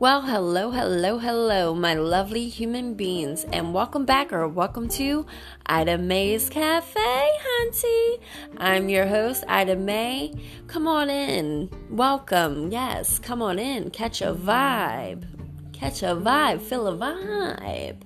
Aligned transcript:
Well, 0.00 0.22
hello, 0.22 0.70
hello, 0.70 1.18
hello, 1.18 1.74
my 1.74 1.92
lovely 1.92 2.48
human 2.48 2.94
beings, 2.94 3.44
and 3.52 3.74
welcome 3.74 4.06
back 4.06 4.32
or 4.32 4.48
welcome 4.48 4.88
to 4.96 5.26
Ida 5.66 5.98
May's 5.98 6.48
Cafe, 6.48 6.98
Hunty. 6.98 8.18
I'm 8.56 8.88
your 8.88 9.06
host, 9.06 9.44
Ida 9.46 9.76
May. 9.76 10.32
Come 10.68 10.88
on 10.88 11.10
in, 11.10 11.68
welcome. 11.90 12.72
Yes, 12.72 13.18
come 13.18 13.42
on 13.42 13.58
in, 13.58 13.90
catch 13.90 14.22
a 14.22 14.32
vibe, 14.32 15.26
catch 15.74 16.02
a 16.02 16.16
vibe, 16.16 16.62
feel 16.62 16.86
a 16.86 16.96
vibe. 16.96 18.00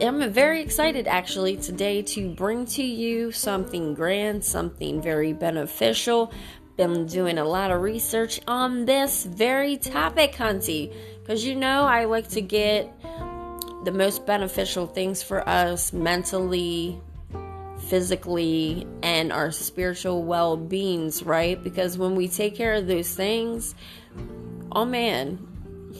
I'm 0.00 0.30
very 0.30 0.62
excited 0.62 1.08
actually 1.08 1.56
today 1.56 2.02
to 2.02 2.32
bring 2.32 2.64
to 2.66 2.84
you 2.84 3.32
something 3.32 3.92
grand, 3.92 4.44
something 4.44 5.02
very 5.02 5.32
beneficial, 5.32 6.32
been 6.76 7.06
doing 7.06 7.38
a 7.38 7.44
lot 7.44 7.70
of 7.70 7.80
research 7.80 8.40
on 8.46 8.84
this 8.84 9.24
very 9.24 9.76
topic, 9.76 10.32
Hunty, 10.32 10.92
because 11.20 11.44
you 11.44 11.54
know 11.54 11.84
I 11.84 12.04
like 12.04 12.28
to 12.30 12.40
get 12.40 12.92
the 13.84 13.92
most 13.92 14.26
beneficial 14.26 14.86
things 14.86 15.22
for 15.22 15.48
us 15.48 15.92
mentally, 15.92 17.00
physically, 17.88 18.86
and 19.02 19.32
our 19.32 19.50
spiritual 19.52 20.24
well 20.24 20.56
beings, 20.56 21.22
right? 21.22 21.62
Because 21.62 21.96
when 21.96 22.14
we 22.14 22.28
take 22.28 22.56
care 22.56 22.74
of 22.74 22.86
those 22.86 23.14
things, 23.14 23.74
oh 24.72 24.84
man, 24.84 25.38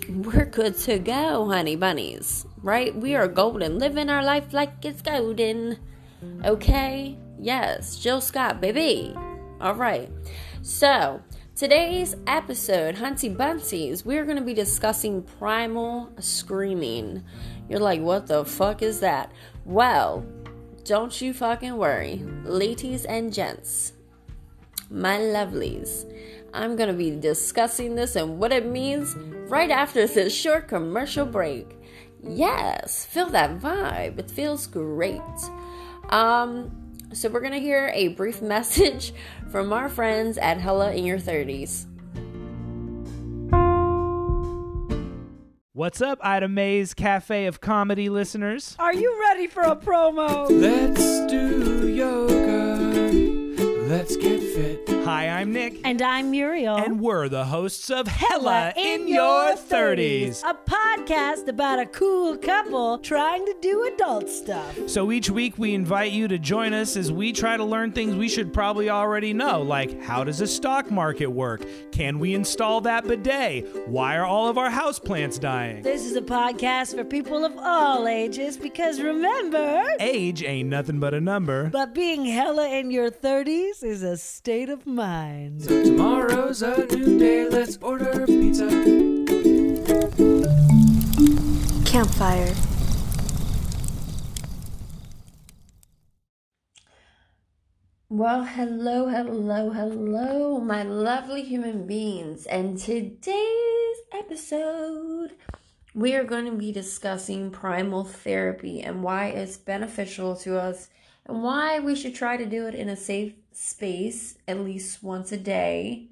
we're 0.09 0.45
good 0.45 0.77
to 0.79 0.99
go, 0.99 1.49
honey 1.49 1.77
bunnies, 1.77 2.47
right? 2.63 2.95
We 2.95 3.15
are 3.15 3.29
golden, 3.29 3.79
living 3.79 4.11
our 4.11 4.23
life 4.23 4.53
like 4.53 4.85
it's 4.85 5.01
golden, 5.01 5.79
okay? 6.45 7.17
Yes, 7.39 7.97
Jill 7.97 8.21
Scott, 8.21 8.61
baby. 8.61 9.15
All 9.61 9.75
right. 9.75 10.11
So, 10.67 11.23
today's 11.55 12.17
episode, 12.27 12.97
Hunty 12.97 13.33
Bunties, 13.33 14.05
we're 14.05 14.25
going 14.25 14.37
to 14.37 14.43
be 14.43 14.53
discussing 14.53 15.23
primal 15.23 16.11
screaming. 16.19 17.23
You're 17.69 17.79
like, 17.79 18.01
what 18.01 18.27
the 18.27 18.45
fuck 18.45 18.83
is 18.83 18.99
that? 18.99 19.31
Well, 19.65 20.27
don't 20.83 21.21
you 21.21 21.33
fucking 21.35 21.77
worry, 21.77 22.21
ladies 22.43 23.05
and 23.05 23.33
gents, 23.33 23.93
my 24.91 25.19
lovelies. 25.19 26.13
I'm 26.53 26.75
going 26.75 26.89
to 26.89 26.99
be 26.99 27.13
discussing 27.13 27.95
this 27.95 28.17
and 28.17 28.41
what 28.41 28.51
it 28.51 28.67
means 28.67 29.15
right 29.49 29.71
after 29.71 30.05
this 30.05 30.35
short 30.35 30.67
commercial 30.67 31.27
break. 31.27 31.79
Yes, 32.25 33.07
feel 33.07 33.31
that 33.31 33.61
vibe. 33.61 34.19
It 34.19 34.33
feels 34.33 34.67
great. 34.67 35.23
Um, 36.11 36.86
so, 37.17 37.31
we're 37.31 37.41
going 37.41 37.53
to 37.53 37.61
hear 37.61 37.91
a 37.95 38.09
brief 38.09 38.43
message 38.57 39.13
from 39.51 39.73
our 39.73 39.89
friends 39.89 40.37
at 40.39 40.59
Hella 40.59 40.93
in 40.93 41.05
Your 41.05 41.19
30s. 41.19 41.87
What's 45.73 46.01
up, 46.01 46.19
Ida 46.23 46.49
May's 46.49 46.95
Cafe 46.95 47.47
of 47.47 47.61
Comedy 47.61 48.09
listeners? 48.09 48.77
Are 48.79 48.95
you 48.95 49.19
ready 49.21 49.47
for 49.47 49.63
a 49.63 49.77
promo? 49.77 50.49
Let's 50.51 51.31
do 51.31 51.89
yoga. 51.89 52.77
Let's 53.87 54.17
get 54.17 54.41
fit. 54.41 54.89
Hi, 55.05 55.29
I'm 55.29 55.53
Nick. 55.53 55.81
And 55.85 56.03
I'm 56.03 56.33
Muriel. 56.33 56.77
And 56.77 56.99
we're 56.99 57.29
the 57.29 57.45
hosts 57.45 57.91
of 57.91 58.09
Hella 58.09 58.73
in, 58.77 59.07
Your 59.07 59.55
30s. 59.55 60.43
A 60.43 60.56
podcast 60.67 61.47
about 61.49 61.79
a 61.79 61.87
cool 61.87 62.37
couple 62.37 62.99
trying 62.99 63.47
to 63.47 63.55
do 63.61 63.85
adult 63.95 64.29
stuff. 64.29 64.77
So 64.89 65.13
each 65.13 65.31
week 65.31 65.57
we 65.59 65.75
invite 65.75 66.11
you 66.13 66.27
to 66.29 66.39
join 66.39 66.73
us 66.75 66.97
as 66.97 67.13
we 67.13 67.33
try 67.33 67.57
to 67.57 67.65
learn 67.65 67.93
things 67.93 68.17
we 68.17 68.29
should 68.29 68.53
probably 68.53 68.91
already 68.91 69.33
know, 69.33 69.63
like 69.63 70.03
how 70.03 70.25
does 70.25 70.41
a 70.41 70.47
stock 70.47 70.91
market 70.91 71.29
work? 71.29 71.65
Can 71.93 72.19
we 72.19 72.35
install 72.35 72.81
that 72.83 73.07
bidet? 73.07 73.89
Why 73.89 74.17
are 74.17 74.25
all 74.25 74.49
of 74.49 74.59
our 74.59 74.71
houseplants 74.71 75.39
dying? 75.39 75.83
This 75.83 76.05
is 76.05 76.17
a 76.17 76.23
podcast 76.23 76.97
for 76.97 77.05
people 77.05 77.45
of 77.45 77.57
all 77.59 78.09
ages 78.09 78.57
because 78.57 79.01
remember, 79.01 79.85
Age 80.01 80.43
ain't 80.43 80.69
nothing 80.69 80.99
but 80.99 81.15
a 81.15 81.21
number. 81.21 81.71
but 81.71 81.95
being 81.95 82.25
hella 82.25 82.69
in 82.69 82.91
your 82.91 83.11
30s 83.11 83.85
is 83.85 84.03
a 84.03 84.17
state 84.17 84.69
of 84.69 84.85
mind. 84.87 85.63
So 85.63 85.85
tomorrow's 85.85 86.63
a 86.63 86.87
new 86.87 87.19
day. 87.19 87.49
Let's 87.49 87.79
order 87.81 88.27
pizza. 88.27 89.16
Campfire. 91.97 92.55
Well, 98.11 98.45
hello, 98.45 99.09
hello, 99.09 99.71
hello, 99.71 100.61
my 100.61 100.83
lovely 100.83 101.43
human 101.43 101.87
beings. 101.87 102.45
And 102.45 102.77
today's 102.77 103.97
episode, 104.13 105.37
we 105.95 106.15
are 106.15 106.25
going 106.25 106.45
to 106.45 106.53
be 106.53 106.71
discussing 106.71 107.51
primal 107.51 108.05
therapy 108.05 108.83
and 108.83 109.03
why 109.03 109.29
it's 109.29 109.57
beneficial 109.57 110.37
to 110.37 110.61
us 110.61 110.91
and 111.25 111.43
why 111.43 111.79
we 111.79 111.97
should 111.97 112.15
try 112.15 112.37
to 112.37 112.45
do 112.45 112.67
it 112.67 112.75
in 112.75 112.91
a 112.91 112.97
safe 112.97 113.33
space 113.53 114.37
at 114.47 114.61
least 114.61 115.03
once 115.03 115.33
a 115.33 115.39
day. 115.39 116.09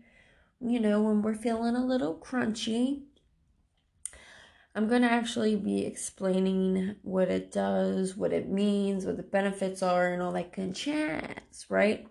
You 0.62 0.81
know, 0.81 1.03
when 1.03 1.21
we're 1.21 1.34
feeling 1.34 1.77
a 1.77 1.84
little 1.84 2.15
crunchy. 2.15 3.03
I'm 4.76 4.88
going 4.88 5.02
to 5.02 5.10
actually 5.10 5.54
be 5.54 5.86
explaining 5.86 6.96
what 7.02 7.28
it 7.28 7.52
does, 7.52 8.16
what 8.16 8.32
it 8.32 8.48
means, 8.48 9.06
what 9.06 9.16
the 9.16 9.22
benefits 9.22 9.84
are, 9.84 10.12
and 10.12 10.20
all 10.20 10.32
that 10.32 10.52
good 10.52 10.74
chats, 10.74 11.70
right? 11.70 12.08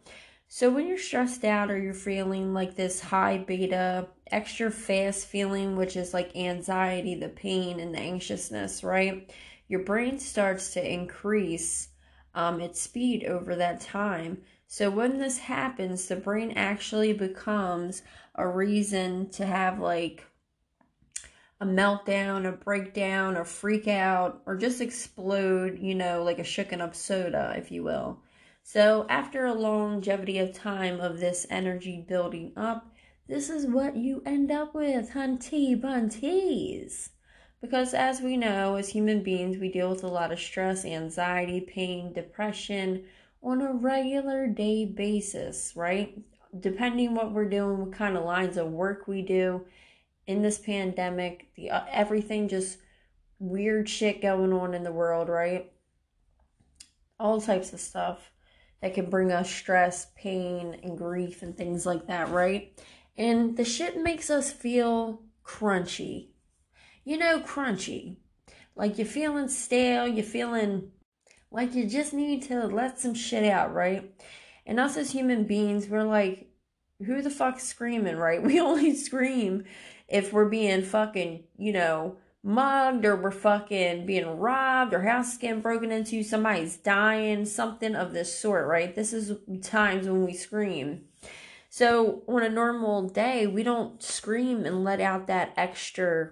So, 0.48 0.70
when 0.70 0.88
you're 0.88 0.98
stressed 0.98 1.44
out 1.44 1.70
or 1.70 1.78
you're 1.78 1.94
feeling 1.94 2.54
like 2.54 2.76
this 2.76 3.02
high 3.02 3.40
beta, 3.40 4.08
extra 4.32 4.72
fast 4.72 5.28
feeling, 5.28 5.76
which 5.76 5.98
is 5.98 6.14
like 6.14 6.38
anxiety, 6.38 7.16
the 7.16 7.28
pain, 7.28 7.82
and 7.82 7.94
the 7.94 8.00
anxiousness, 8.00 8.82
right? 8.82 9.30
Your 9.68 9.82
brain 9.82 10.18
starts 10.20 10.72
to 10.74 10.94
increase 10.94 11.90
um, 12.34 12.62
its 12.62 12.80
speed 12.80 13.26
over 13.26 13.56
that 13.56 13.82
time. 13.82 14.42
So, 14.68 14.90
when 14.90 15.18
this 15.18 15.38
happens, 15.38 16.08
the 16.08 16.16
brain 16.16 16.54
actually 16.56 17.12
becomes 17.12 18.04
a 18.36 18.48
reason 18.48 19.30
to 19.32 19.46
have 19.46 19.80
like 19.80 20.26
a 21.64 21.66
meltdown, 21.66 22.46
a 22.46 22.52
breakdown, 22.52 23.38
or 23.38 23.46
freak 23.46 23.88
out, 23.88 24.42
or 24.46 24.58
just 24.58 24.82
explode, 24.82 25.80
you 25.80 25.96
know, 25.96 26.22
like 26.22 26.38
a 26.38 26.44
shooken 26.44 26.82
up 26.82 26.94
soda, 26.94 27.54
if 27.56 27.72
you 27.72 27.82
will. 27.82 28.20
So, 28.64 29.06
after 29.08 29.46
a 29.46 29.54
longevity 29.54 30.40
of 30.40 30.54
time 30.54 31.00
of 31.00 31.22
this 31.22 31.48
energy 31.50 32.04
building 32.06 32.52
up, 32.58 32.94
this 33.30 33.50
is 33.50 33.66
what 33.66 33.96
you 33.96 34.22
end 34.26 34.52
up 34.52 34.76
with, 34.76 35.12
hunty 35.12 35.80
bunties. 35.80 37.12
Because 37.62 37.94
as 37.94 38.20
we 38.20 38.36
know, 38.36 38.76
as 38.76 38.90
human 38.90 39.24
beings, 39.24 39.58
we 39.58 39.72
deal 39.72 39.90
with 39.90 40.04
a 40.04 40.08
lot 40.08 40.34
of 40.34 40.42
stress, 40.42 40.84
anxiety, 40.84 41.62
pain, 41.62 42.12
depression 42.12 43.06
on 43.42 43.62
a 43.62 43.72
regular 43.72 44.48
day 44.48 44.84
basis, 44.84 45.72
right? 45.78 46.22
Depending 46.60 47.16
what 47.16 47.32
we're 47.32 47.48
doing, 47.48 47.78
what 47.78 47.94
kind 47.94 48.18
of 48.18 48.26
lines 48.26 48.58
of 48.58 48.68
work 48.68 49.08
we 49.08 49.22
do 49.22 49.66
in 50.28 50.42
this 50.42 50.58
pandemic, 50.58 51.50
the 51.56 51.72
uh, 51.72 51.84
everything 51.92 52.48
just 52.48 52.78
weird 53.40 53.90
shit 53.90 54.22
going 54.22 54.54
on 54.54 54.74
in 54.74 54.84
the 54.84 54.92
world, 54.92 55.30
right? 55.30 55.72
All 57.20 57.42
types 57.42 57.74
of 57.74 57.80
stuff 57.80 58.32
that 58.82 58.94
can 58.94 59.10
bring 59.10 59.32
us 59.32 59.50
stress, 59.50 60.08
pain, 60.16 60.80
and 60.84 60.98
grief 60.98 61.42
and 61.42 61.56
things 61.56 61.86
like 61.86 62.08
that, 62.08 62.30
right? 62.30 62.78
And 63.18 63.56
the 63.56 63.66
shit 63.66 63.98
makes 63.98 64.30
us 64.30 64.52
feel 64.52 65.22
crunchy. 65.46 66.30
You 67.06 67.18
know, 67.18 67.40
crunchy. 67.40 68.18
Like 68.76 68.98
you're 68.98 69.08
feeling 69.08 69.50
stale, 69.50 70.08
you're 70.08 70.24
feeling 70.24 70.92
like 71.52 71.76
you 71.76 71.86
just 71.86 72.14
need 72.14 72.44
to 72.44 72.66
let 72.66 73.00
some 73.00 73.14
shit 73.14 73.44
out, 73.44 73.74
right? 73.74 74.12
And 74.66 74.80
us 74.80 74.98
as 74.98 75.12
human 75.12 75.44
beings, 75.44 75.88
we're 75.88 76.04
like, 76.04 76.48
who 77.06 77.22
the 77.22 77.30
fuck's 77.30 77.64
screaming, 77.64 78.18
right? 78.18 78.42
We 78.44 78.60
only 78.60 78.96
scream 78.96 79.66
if 80.08 80.34
we're 80.34 80.50
being 80.50 80.84
fucking, 80.84 81.44
you 81.58 81.74
know, 81.74 82.18
mugged 82.44 83.06
or 83.06 83.16
we're 83.16 83.32
fucking 83.32 84.06
being 84.06 84.38
robbed 84.38 84.94
or 84.94 85.02
house 85.02 85.38
getting 85.38 85.62
broken 85.62 85.92
into, 85.92 86.24
somebody's 86.24 86.76
dying, 86.76 87.46
something 87.46 87.96
of 87.96 88.14
this 88.14 88.38
sort, 88.38 88.68
right? 88.68 88.94
This 88.94 89.14
is 89.14 89.38
times 89.62 90.08
when 90.08 90.26
we 90.26 90.34
scream. 90.34 91.06
So 91.70 92.22
on 92.28 92.44
a 92.44 92.50
normal 92.50 93.10
day, 93.10 93.48
we 93.48 93.64
don't 93.64 94.04
scream 94.04 94.66
and 94.66 94.84
let 94.84 95.02
out 95.02 95.28
that 95.28 95.54
extra 95.58 96.32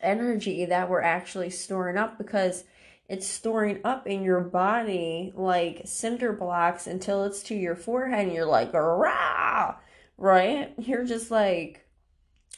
energy 0.00 0.66
that 0.66 0.88
we're 0.88 1.00
actually 1.00 1.50
storing 1.50 1.96
up 1.96 2.18
because 2.18 2.64
it's 3.08 3.26
storing 3.26 3.80
up 3.84 4.06
in 4.06 4.22
your 4.22 4.40
body 4.40 5.32
like 5.34 5.82
cinder 5.84 6.32
blocks 6.32 6.86
until 6.86 7.24
it's 7.24 7.42
to 7.44 7.54
your 7.54 7.76
forehead 7.76 8.26
and 8.26 8.32
you're 8.32 8.46
like, 8.46 8.72
rah, 8.72 9.76
right? 10.16 10.72
You're 10.78 11.04
just 11.04 11.30
like, 11.30 11.83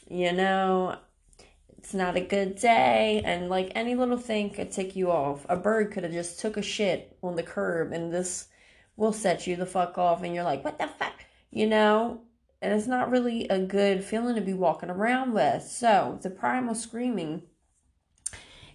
you 0.09 0.31
know, 0.31 0.97
it's 1.77 1.93
not 1.93 2.15
a 2.15 2.21
good 2.21 2.55
day 2.55 3.21
and 3.23 3.49
like 3.49 3.71
any 3.75 3.95
little 3.95 4.17
thing 4.17 4.49
could 4.49 4.71
tick 4.71 4.95
you 4.95 5.11
off. 5.11 5.45
A 5.49 5.55
bird 5.55 5.91
could 5.91 6.03
have 6.03 6.13
just 6.13 6.39
took 6.39 6.57
a 6.57 6.61
shit 6.61 7.17
on 7.21 7.35
the 7.35 7.43
curb 7.43 7.91
and 7.91 8.11
this 8.11 8.47
will 8.95 9.13
set 9.13 9.47
you 9.47 9.55
the 9.55 9.65
fuck 9.65 9.97
off 9.97 10.23
and 10.23 10.33
you're 10.33 10.43
like, 10.43 10.63
what 10.63 10.79
the 10.79 10.87
fuck? 10.87 11.13
You 11.51 11.67
know, 11.67 12.21
and 12.61 12.73
it's 12.73 12.87
not 12.87 13.11
really 13.11 13.47
a 13.47 13.59
good 13.59 14.03
feeling 14.03 14.35
to 14.35 14.41
be 14.41 14.53
walking 14.53 14.89
around 14.89 15.33
with. 15.33 15.63
So, 15.63 16.19
the 16.21 16.29
primal 16.29 16.75
screaming 16.75 17.43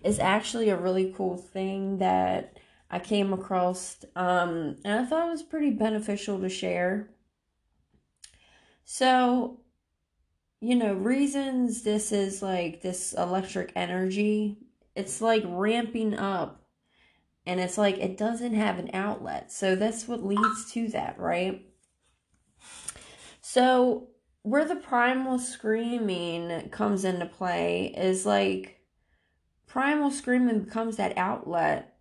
is 0.02 0.18
actually 0.18 0.68
a 0.68 0.76
really 0.76 1.12
cool 1.16 1.36
thing 1.36 1.98
that 1.98 2.56
I 2.90 2.98
came 2.98 3.32
across, 3.32 4.04
um, 4.14 4.76
and 4.84 5.00
I 5.00 5.04
thought 5.04 5.26
it 5.26 5.30
was 5.30 5.42
pretty 5.42 5.70
beneficial 5.70 6.38
to 6.40 6.48
share. 6.48 7.10
So, 8.84 9.60
you 10.62 10.76
know, 10.76 10.94
reasons 10.94 11.82
this 11.82 12.12
is 12.12 12.40
like 12.40 12.82
this 12.82 13.12
electric 13.14 13.72
energy, 13.74 14.58
it's 14.94 15.20
like 15.20 15.42
ramping 15.44 16.16
up, 16.16 16.64
and 17.44 17.58
it's 17.58 17.76
like 17.76 17.98
it 17.98 18.16
doesn't 18.16 18.54
have 18.54 18.78
an 18.78 18.90
outlet. 18.94 19.50
So, 19.50 19.74
that's 19.74 20.06
what 20.06 20.24
leads 20.24 20.70
to 20.72 20.86
that, 20.90 21.18
right? 21.18 21.66
So, 23.40 24.10
where 24.42 24.64
the 24.64 24.76
primal 24.76 25.40
screaming 25.40 26.68
comes 26.70 27.04
into 27.04 27.26
play 27.26 27.92
is 27.96 28.24
like 28.24 28.78
primal 29.66 30.12
screaming 30.12 30.60
becomes 30.60 30.96
that 30.96 31.18
outlet 31.18 31.96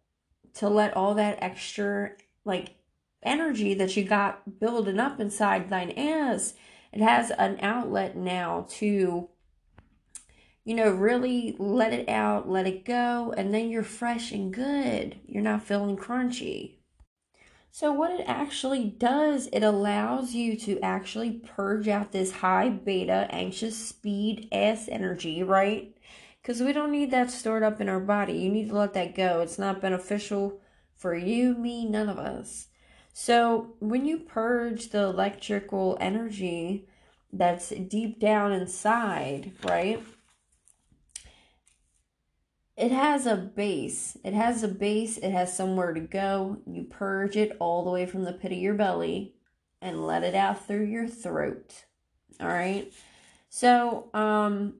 to 0.53 0.69
let 0.69 0.95
all 0.95 1.15
that 1.15 1.41
extra 1.41 2.11
like 2.45 2.75
energy 3.23 3.73
that 3.73 3.97
you 3.97 4.03
got 4.03 4.59
building 4.59 4.99
up 4.99 5.19
inside 5.19 5.67
thine 5.69 5.91
ass 5.97 6.53
it 6.91 7.01
has 7.01 7.31
an 7.31 7.57
outlet 7.61 8.15
now 8.15 8.65
to 8.69 9.29
you 10.63 10.75
know 10.75 10.91
really 10.91 11.55
let 11.57 11.93
it 11.93 12.07
out 12.07 12.49
let 12.49 12.67
it 12.67 12.85
go 12.85 13.33
and 13.35 13.53
then 13.53 13.69
you're 13.69 13.83
fresh 13.83 14.31
and 14.31 14.53
good 14.53 15.19
you're 15.25 15.43
not 15.43 15.63
feeling 15.63 15.97
crunchy 15.97 16.75
so 17.71 17.91
what 17.91 18.11
it 18.11 18.23
actually 18.27 18.85
does 18.85 19.47
it 19.53 19.63
allows 19.63 20.33
you 20.33 20.57
to 20.57 20.79
actually 20.81 21.31
purge 21.31 21.87
out 21.87 22.11
this 22.11 22.31
high 22.31 22.69
beta 22.69 23.27
anxious 23.31 23.77
speed 23.77 24.47
ass 24.51 24.87
energy 24.89 25.41
right 25.41 25.95
because 26.41 26.61
we 26.61 26.73
don't 26.73 26.91
need 26.91 27.11
that 27.11 27.29
stored 27.29 27.63
up 27.63 27.79
in 27.79 27.89
our 27.89 27.99
body. 27.99 28.33
You 28.33 28.49
need 28.49 28.69
to 28.69 28.77
let 28.77 28.93
that 28.93 29.15
go. 29.15 29.41
It's 29.41 29.59
not 29.59 29.81
beneficial 29.81 30.59
for 30.95 31.15
you, 31.15 31.55
me, 31.55 31.85
none 31.85 32.09
of 32.09 32.17
us. 32.17 32.67
So, 33.13 33.75
when 33.79 34.05
you 34.05 34.19
purge 34.19 34.89
the 34.89 35.03
electrical 35.03 35.97
energy 35.99 36.87
that's 37.33 37.69
deep 37.69 38.19
down 38.19 38.51
inside, 38.51 39.51
right? 39.63 40.01
It 42.77 42.91
has 42.91 43.25
a 43.25 43.35
base. 43.35 44.17
It 44.23 44.33
has 44.33 44.63
a 44.63 44.67
base. 44.67 45.17
It 45.17 45.31
has 45.31 45.55
somewhere 45.55 45.93
to 45.93 45.99
go. 45.99 46.57
You 46.65 46.83
purge 46.83 47.37
it 47.37 47.55
all 47.59 47.83
the 47.83 47.91
way 47.91 48.05
from 48.05 48.23
the 48.23 48.33
pit 48.33 48.51
of 48.51 48.57
your 48.57 48.73
belly 48.73 49.35
and 49.81 50.05
let 50.05 50.23
it 50.23 50.35
out 50.35 50.65
through 50.65 50.85
your 50.85 51.07
throat. 51.07 51.85
All 52.39 52.47
right. 52.47 52.91
So, 53.49 54.09
um, 54.13 54.75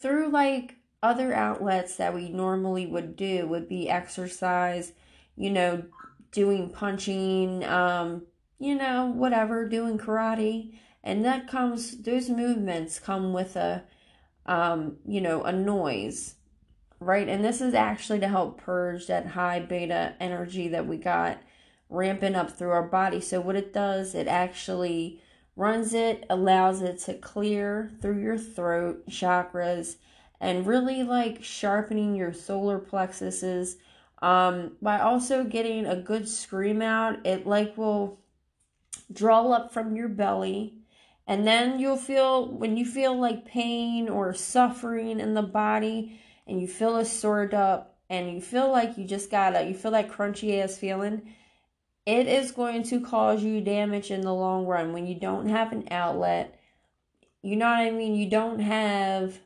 through 0.00 0.30
like 0.30 0.76
other 1.02 1.32
outlets 1.32 1.96
that 1.96 2.14
we 2.14 2.28
normally 2.28 2.86
would 2.86 3.16
do 3.16 3.46
would 3.46 3.68
be 3.68 3.88
exercise, 3.88 4.92
you 5.36 5.50
know, 5.50 5.84
doing 6.32 6.70
punching, 6.70 7.64
um, 7.64 8.22
you 8.58 8.74
know, 8.74 9.06
whatever, 9.06 9.68
doing 9.68 9.98
karate. 9.98 10.74
And 11.02 11.24
that 11.24 11.48
comes, 11.48 12.02
those 12.02 12.28
movements 12.28 12.98
come 12.98 13.32
with 13.32 13.56
a, 13.56 13.84
um, 14.46 14.96
you 15.06 15.20
know, 15.20 15.42
a 15.44 15.52
noise, 15.52 16.34
right? 17.00 17.28
And 17.28 17.44
this 17.44 17.60
is 17.60 17.74
actually 17.74 18.20
to 18.20 18.28
help 18.28 18.60
purge 18.60 19.06
that 19.06 19.28
high 19.28 19.60
beta 19.60 20.14
energy 20.20 20.68
that 20.68 20.86
we 20.86 20.96
got 20.96 21.38
ramping 21.88 22.34
up 22.34 22.50
through 22.50 22.70
our 22.70 22.82
body. 22.82 23.20
So, 23.20 23.40
what 23.40 23.56
it 23.56 23.72
does, 23.72 24.14
it 24.14 24.26
actually 24.26 25.20
runs 25.56 25.92
it, 25.92 26.24
allows 26.30 26.82
it 26.82 26.98
to 27.00 27.14
clear 27.14 27.90
through 28.00 28.20
your 28.20 28.38
throat 28.38 29.06
chakras, 29.08 29.96
and 30.40 30.66
really 30.66 31.02
like 31.02 31.42
sharpening 31.42 32.14
your 32.14 32.32
solar 32.32 32.78
plexuses. 32.78 33.76
Um, 34.20 34.72
by 34.82 34.98
also 34.98 35.44
getting 35.44 35.86
a 35.86 35.96
good 35.96 36.28
scream 36.28 36.82
out, 36.82 37.24
it 37.26 37.46
like 37.46 37.76
will 37.76 38.20
draw 39.12 39.52
up 39.52 39.72
from 39.72 39.94
your 39.96 40.08
belly. 40.08 40.74
And 41.26 41.46
then 41.46 41.78
you'll 41.78 41.98
feel, 41.98 42.48
when 42.48 42.76
you 42.76 42.86
feel 42.86 43.18
like 43.18 43.44
pain 43.44 44.08
or 44.08 44.32
suffering 44.32 45.20
in 45.20 45.34
the 45.34 45.42
body, 45.42 46.18
and 46.46 46.60
you 46.60 46.66
feel 46.66 46.96
it 46.96 47.04
stored 47.04 47.52
up, 47.52 47.98
and 48.08 48.32
you 48.32 48.40
feel 48.40 48.70
like 48.72 48.96
you 48.96 49.04
just 49.04 49.30
gotta, 49.30 49.66
you 49.66 49.74
feel 49.74 49.90
that 49.90 50.10
crunchy 50.10 50.62
ass 50.62 50.78
feeling, 50.78 51.34
it 52.06 52.26
is 52.26 52.52
going 52.52 52.82
to 52.84 53.00
cause 53.02 53.42
you 53.42 53.60
damage 53.60 54.10
in 54.10 54.22
the 54.22 54.32
long 54.32 54.64
run 54.64 54.94
when 54.94 55.06
you 55.06 55.14
don't 55.14 55.48
have 55.48 55.72
an 55.72 55.86
outlet. 55.90 56.58
You 57.42 57.56
know 57.56 57.66
what 57.66 57.80
I 57.80 57.90
mean? 57.90 58.14
You 58.14 58.30
don't 58.30 58.60
have 58.60 59.38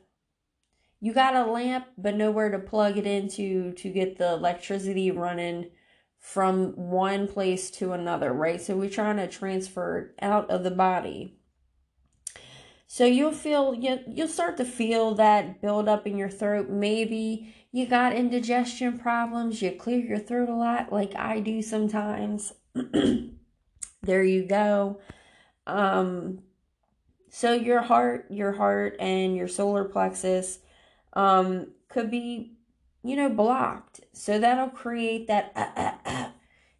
you 1.03 1.11
got 1.11 1.35
a 1.35 1.51
lamp 1.51 1.85
but 1.97 2.15
nowhere 2.15 2.49
to 2.49 2.57
plug 2.57 2.97
it 2.97 3.05
into 3.05 3.73
to 3.73 3.89
get 3.89 4.17
the 4.17 4.31
electricity 4.31 5.11
running 5.11 5.69
from 6.17 6.71
one 6.77 7.27
place 7.27 7.69
to 7.71 7.91
another, 7.91 8.31
right? 8.31 8.61
So 8.61 8.77
we're 8.77 8.89
trying 8.89 9.17
to 9.17 9.27
transfer 9.27 9.97
it 9.97 10.23
out 10.23 10.49
of 10.49 10.63
the 10.63 10.71
body. 10.71 11.35
So 12.87 13.03
you'll 13.03 13.33
feel 13.33 13.75
you 13.75 13.99
you'll 14.07 14.29
start 14.29 14.55
to 14.57 14.63
feel 14.63 15.13
that 15.15 15.61
build 15.61 15.89
up 15.89 16.07
in 16.07 16.17
your 16.17 16.29
throat. 16.29 16.69
Maybe 16.69 17.53
you 17.73 17.85
got 17.85 18.15
indigestion 18.15 18.97
problems, 18.97 19.61
you 19.61 19.71
clear 19.71 19.99
your 19.99 20.19
throat 20.19 20.47
a 20.47 20.55
lot 20.55 20.93
like 20.93 21.13
I 21.17 21.41
do 21.41 21.61
sometimes. 21.61 22.53
there 24.03 24.23
you 24.23 24.45
go. 24.45 25.01
Um 25.67 26.43
so 27.29 27.51
your 27.51 27.81
heart, 27.81 28.27
your 28.29 28.53
heart 28.53 28.95
and 29.01 29.35
your 29.35 29.49
solar 29.49 29.83
plexus 29.83 30.59
um 31.13 31.67
could 31.89 32.09
be 32.09 32.53
you 33.03 33.15
know 33.15 33.29
blocked. 33.29 34.01
So 34.13 34.39
that'll 34.39 34.69
create 34.69 35.27
that 35.27 35.51
uh, 35.55 35.69
uh, 35.75 35.93
uh. 36.05 36.29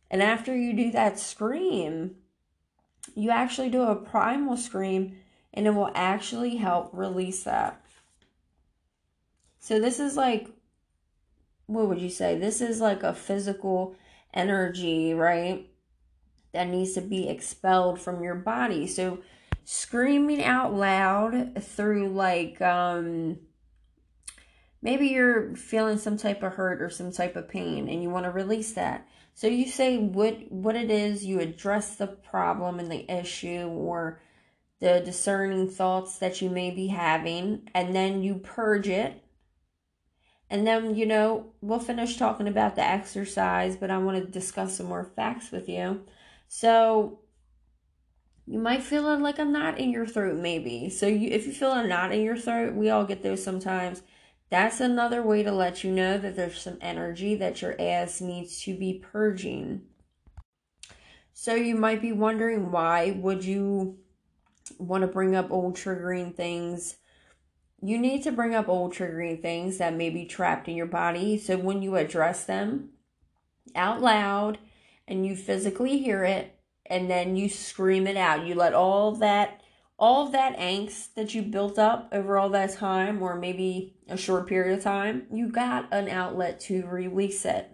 and 0.10 0.24
after 0.24 0.56
you 0.56 0.74
do 0.74 0.92
that 0.92 1.20
scream, 1.20 2.16
you 3.16 3.30
actually 3.30 3.70
do 3.70 3.84
a 3.84 3.96
primal 3.96 4.58
scream 4.58 5.18
and 5.54 5.68
it 5.68 5.72
will 5.72 5.92
actually 5.94 6.58
help 6.58 6.90
release 6.94 7.44
that. 7.44 7.80
So 9.60 9.80
this 9.80 10.00
is 10.00 10.18
like 10.18 10.50
what 11.68 11.88
would 11.88 12.02
you 12.02 12.10
say? 12.10 12.38
This 12.38 12.62
is 12.62 12.82
like 12.82 13.04
a 13.04 13.14
physical 13.14 13.96
energy, 14.34 15.14
right? 15.14 15.68
That 16.52 16.68
needs 16.68 16.94
to 16.94 17.02
be 17.02 17.30
expelled 17.30 18.00
from 18.00 18.24
your 18.24 18.36
body. 18.36 18.86
So 18.88 19.20
screaming 19.64 20.44
out 20.44 20.74
loud 20.74 21.64
through 21.64 22.10
like 22.10 22.62
um 22.62 23.38
maybe 24.84 25.08
you're 25.08 25.56
feeling 25.56 25.98
some 25.98 26.18
type 26.18 26.44
of 26.44 26.54
hurt 26.54 26.82
or 26.82 26.92
some 26.92 27.12
type 27.12 27.36
of 27.36 27.50
pain 27.50 27.90
and 27.90 28.04
you 28.04 28.10
want 28.12 28.26
to 28.26 28.32
release 28.32 28.74
that. 28.74 29.08
So 29.34 29.48
you 29.48 29.68
say 29.68 29.98
what 29.98 30.52
what 30.52 30.76
it 30.76 30.92
is, 30.92 31.26
you 31.26 31.40
address 31.40 31.96
the 31.96 32.06
problem 32.08 32.80
and 32.80 32.92
the 32.92 33.12
issue 33.12 33.66
or 33.68 34.22
the 34.80 35.02
discerning 35.04 35.70
thoughts 35.70 36.20
that 36.20 36.42
you 36.42 36.50
may 36.52 36.70
be 36.70 36.88
having 36.88 37.68
and 37.74 37.96
then 37.96 38.22
you 38.22 38.36
purge 38.36 38.88
it 38.88 39.24
and 40.54 40.68
then, 40.68 40.94
you 40.94 41.08
know, 41.08 41.48
we'll 41.62 41.80
finish 41.80 42.18
talking 42.18 42.48
about 42.48 42.76
the 42.76 42.84
exercise, 42.84 43.76
but 43.76 43.90
I 43.90 43.98
want 43.98 44.24
to 44.24 44.32
discuss 44.32 44.78
some 44.78 44.86
more 44.86 45.12
facts 45.16 45.52
with 45.52 45.68
you. 45.68 46.02
So, 46.48 47.22
you 48.46 48.60
might 48.60 48.84
feel 48.84 49.18
like 49.18 49.40
a 49.40 49.46
knot 49.46 49.80
in 49.80 49.90
your 49.90 50.06
throat, 50.06 50.38
maybe. 50.38 50.92
So, 50.92 51.08
you, 51.08 51.30
if 51.30 51.48
you 51.48 51.54
feel 51.54 51.72
a 51.72 51.88
knot 51.88 52.12
in 52.12 52.22
your 52.22 52.38
throat, 52.38 52.76
we 52.76 52.92
all 52.92 53.04
get 53.04 53.24
those 53.24 53.44
sometimes. 53.44 54.04
That's 54.54 54.80
another 54.80 55.24
way 55.24 55.42
to 55.42 55.52
let 55.52 55.84
you 55.84 55.90
know 55.90 56.20
that 56.20 56.36
there's 56.36 56.62
some 56.62 56.78
energy 56.80 57.34
that 57.34 57.64
your 57.64 57.76
ass 57.82 58.22
needs 58.22 58.62
to 58.66 58.78
be 58.78 59.02
purging. 59.02 59.82
So, 61.34 61.56
you 61.56 61.74
might 61.74 62.04
be 62.04 62.12
wondering 62.12 62.72
why 62.72 63.18
would 63.20 63.44
you 63.44 63.98
want 64.78 65.02
to 65.02 65.08
bring 65.08 65.36
up 65.36 65.50
old 65.50 65.76
triggering 65.76 66.36
things 66.36 66.98
you 67.82 67.98
need 67.98 68.22
to 68.24 68.32
bring 68.32 68.54
up 68.54 68.70
old 68.70 68.94
triggering 68.94 69.42
things 69.42 69.80
that 69.80 69.96
may 69.96 70.12
be 70.12 70.24
trapped 70.24 70.68
in 70.68 70.76
your 70.76 70.86
body. 70.86 71.40
So 71.40 71.58
when 71.58 71.82
you 71.82 71.96
address 71.96 72.46
them 72.46 72.92
out 73.76 74.02
loud 74.02 74.60
and 75.08 75.26
you 75.26 75.36
physically 75.36 75.98
hear 75.98 76.24
it 76.24 76.56
and 76.86 77.10
then 77.10 77.36
you 77.36 77.50
scream 77.50 78.06
it 78.06 78.18
out, 78.18 78.46
you 78.46 78.54
let 78.54 78.76
all 78.76 79.14
that 79.16 79.63
all 79.98 80.30
that 80.30 80.58
angst 80.58 81.14
that 81.16 81.34
you 81.34 81.42
built 81.42 81.78
up 81.78 82.10
over 82.12 82.38
all 82.38 82.50
that 82.50 82.74
time 82.74 83.22
or 83.22 83.36
maybe 83.36 83.96
a 84.10 84.18
short 84.18 84.48
period 84.48 84.78
of 84.78 84.84
time, 84.84 85.28
you 85.32 85.48
got 85.48 85.88
an 85.92 86.10
outlet 86.10 86.60
to 86.62 86.86
release 86.88 87.46
it. 87.46 87.70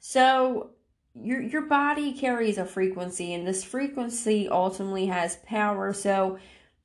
So 0.00 0.70
your 1.14 1.40
your 1.40 1.62
body 1.62 2.12
carries 2.12 2.58
a 2.58 2.66
frequency 2.66 3.32
and 3.32 3.46
this 3.46 3.64
frequency 3.64 4.48
ultimately 4.48 5.06
has 5.06 5.36
power. 5.46 5.92
So 5.92 6.38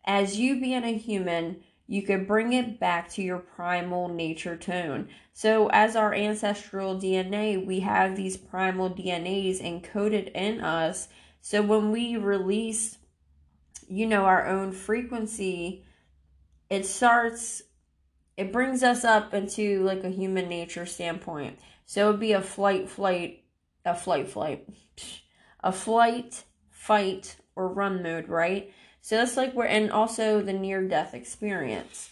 as 0.06 0.40
you 0.40 0.62
being 0.62 0.84
a 0.84 0.98
human, 0.98 1.62
you 1.90 2.04
could 2.04 2.28
bring 2.28 2.54
it 2.54 2.80
back 2.80 3.10
to 3.10 3.24
your 3.24 3.40
primal 3.40 4.10
nature 4.10 4.56
tone. 4.56 5.10
So, 5.34 5.70
as 5.70 5.96
our 5.96 6.14
ancestral 6.14 7.00
DNA, 7.00 7.66
we 7.66 7.80
have 7.80 8.16
these 8.16 8.38
primal 8.38 8.92
DNAs 8.92 9.60
encoded 9.60 10.32
in 10.34 10.62
us 10.62 11.08
So 11.42 11.62
when 11.64 11.92
we 11.92 12.16
release, 12.16 12.99
you 13.90 14.06
know, 14.06 14.26
our 14.26 14.48
own 14.48 14.72
frequency, 14.72 15.84
it 16.70 16.86
starts, 16.86 17.64
it 18.38 18.54
brings 18.54 18.84
us 18.84 19.04
up 19.04 19.34
into 19.34 19.84
like 19.84 20.04
a 20.04 20.10
human 20.10 20.48
nature 20.48 20.86
standpoint. 20.86 21.60
So 21.86 22.08
it 22.08 22.12
would 22.12 22.20
be 22.20 22.34
a 22.34 22.42
flight, 22.42 22.90
flight, 22.90 23.44
a 23.84 23.96
flight, 23.96 24.30
flight, 24.30 24.70
a 25.62 25.72
flight, 25.72 26.44
fight, 26.70 27.36
or 27.56 27.68
run 27.68 28.04
mode, 28.04 28.30
right? 28.30 28.72
So 29.02 29.18
that's 29.18 29.36
like 29.36 29.54
where, 29.54 29.68
and 29.68 29.92
also 29.92 30.42
the 30.42 30.54
near 30.54 30.88
death 30.88 31.14
experience. 31.14 32.12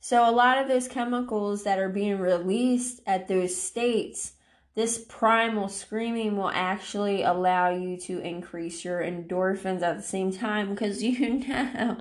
So 0.00 0.28
a 0.28 0.30
lot 0.30 0.58
of 0.58 0.68
those 0.68 0.86
chemicals 0.86 1.64
that 1.64 1.78
are 1.78 1.88
being 1.88 2.18
released 2.18 3.00
at 3.06 3.26
those 3.26 3.56
states, 3.60 4.34
this 4.74 5.04
primal 5.08 5.68
screaming 5.68 6.36
will 6.36 6.50
actually 6.50 7.22
allow 7.22 7.70
you 7.70 7.96
to 7.96 8.18
increase 8.18 8.84
your 8.84 9.00
endorphins 9.00 9.82
at 9.82 9.96
the 9.96 10.02
same 10.02 10.32
time 10.32 10.70
because 10.70 11.02
you 11.02 11.38
know 11.40 11.98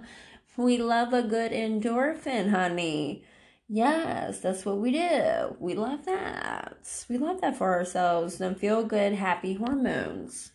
we 0.58 0.78
love 0.78 1.14
a 1.14 1.24
good 1.24 1.52
endorphin, 1.52 2.50
honey. 2.52 3.24
Yes, 3.68 4.40
that's 4.40 4.66
what 4.66 4.78
we 4.78 4.92
do. 4.92 5.56
We 5.60 5.74
love 5.74 6.06
that. 6.06 6.78
We 7.10 7.18
love 7.18 7.42
that 7.42 7.58
for 7.58 7.74
ourselves. 7.74 8.38
Them 8.38 8.56
feel 8.56 8.84
good, 8.84 9.14
happy 9.14 9.56
hormones. 9.56 10.52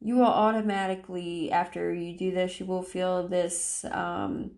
You 0.00 0.16
will 0.16 0.24
automatically, 0.24 1.50
after 1.50 1.92
you 1.92 2.16
do 2.16 2.30
this, 2.30 2.60
you 2.60 2.66
will 2.66 2.82
feel 2.82 3.26
this 3.26 3.84
um, 3.90 4.52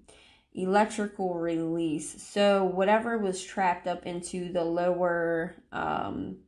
electrical 0.53 1.35
release. 1.35 2.23
So, 2.23 2.65
whatever 2.65 3.17
was 3.19 3.43
trapped 3.43 3.87
up 3.87 4.05
into 4.05 4.53
the 4.53 4.65
lower 4.65 5.57
um, 5.73 6.39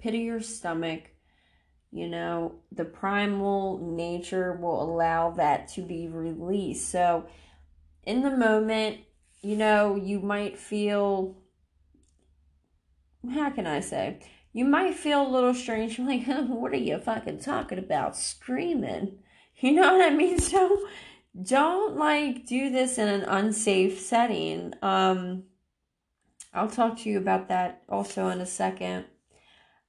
pit 0.00 0.14
of 0.14 0.20
your 0.20 0.40
stomach, 0.40 1.10
you 1.92 2.08
know, 2.08 2.54
the 2.72 2.84
primal 2.84 3.78
nature 3.78 4.52
will 4.52 4.82
allow 4.82 5.30
that 5.32 5.68
to 5.68 5.82
be 5.82 6.08
released. 6.08 6.88
So, 6.88 7.26
in 8.04 8.22
the 8.22 8.30
moment, 8.30 8.98
you 9.42 9.56
know, 9.56 9.96
you 9.96 10.20
might 10.20 10.58
feel, 10.58 11.36
how 13.32 13.50
can 13.50 13.66
I 13.66 13.80
say? 13.80 14.20
You 14.52 14.64
might 14.64 14.94
feel 14.94 15.26
a 15.26 15.28
little 15.28 15.54
strange, 15.54 15.98
like, 16.00 16.26
what 16.26 16.72
are 16.72 16.76
you 16.76 16.98
fucking 16.98 17.40
talking 17.40 17.78
about? 17.78 18.16
Screaming. 18.16 19.18
You 19.62 19.72
know 19.72 19.92
what 19.92 20.10
I 20.10 20.14
mean? 20.14 20.38
So, 20.38 20.88
don't 21.42 21.96
like 21.96 22.46
do 22.46 22.70
this 22.70 22.96
in 22.96 23.08
an 23.08 23.24
unsafe 23.24 24.00
setting. 24.00 24.72
Um, 24.80 25.44
I'll 26.54 26.70
talk 26.70 26.98
to 27.00 27.10
you 27.10 27.18
about 27.18 27.48
that 27.48 27.82
also 27.88 28.28
in 28.28 28.40
a 28.40 28.46
second. 28.46 29.04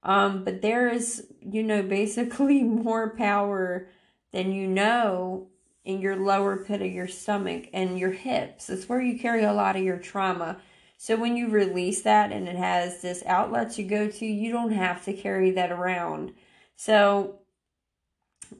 Um, 0.03 0.43
but 0.43 0.61
there 0.61 0.89
is, 0.89 1.27
you 1.41 1.63
know, 1.63 1.83
basically 1.83 2.63
more 2.63 3.15
power 3.15 3.87
than 4.31 4.51
you 4.51 4.67
know 4.67 5.47
in 5.83 5.99
your 5.99 6.15
lower 6.15 6.57
pit 6.57 6.81
of 6.81 6.91
your 6.91 7.07
stomach 7.07 7.67
and 7.73 7.99
your 7.99 8.11
hips. 8.11 8.69
It's 8.69 8.87
where 8.87 9.01
you 9.01 9.19
carry 9.19 9.43
a 9.43 9.53
lot 9.53 9.75
of 9.75 9.83
your 9.83 9.97
trauma. 9.97 10.57
So 10.97 11.15
when 11.17 11.35
you 11.35 11.49
release 11.49 12.01
that 12.03 12.31
and 12.31 12.47
it 12.47 12.55
has 12.55 13.01
this 13.01 13.23
outlet 13.25 13.71
to 13.73 13.83
go 13.83 14.07
to, 14.07 14.25
you 14.25 14.51
don't 14.51 14.71
have 14.71 15.03
to 15.05 15.13
carry 15.13 15.51
that 15.51 15.71
around. 15.71 16.33
So 16.75 17.39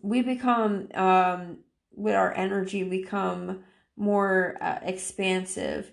we 0.02 0.22
become 0.22 0.88
um, 0.96 1.58
with 1.96 2.16
our 2.16 2.34
energy 2.34 2.84
become 2.84 3.64
more 3.96 4.58
uh, 4.62 4.80
expansive. 4.82 5.92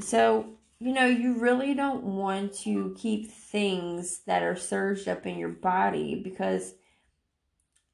So, 0.00 0.46
you 0.84 0.92
know, 0.92 1.06
you 1.06 1.38
really 1.38 1.72
don't 1.72 2.04
want 2.04 2.52
to 2.58 2.94
keep 2.98 3.32
things 3.32 4.20
that 4.26 4.42
are 4.42 4.54
surged 4.54 5.08
up 5.08 5.24
in 5.24 5.38
your 5.38 5.48
body 5.48 6.20
because 6.22 6.74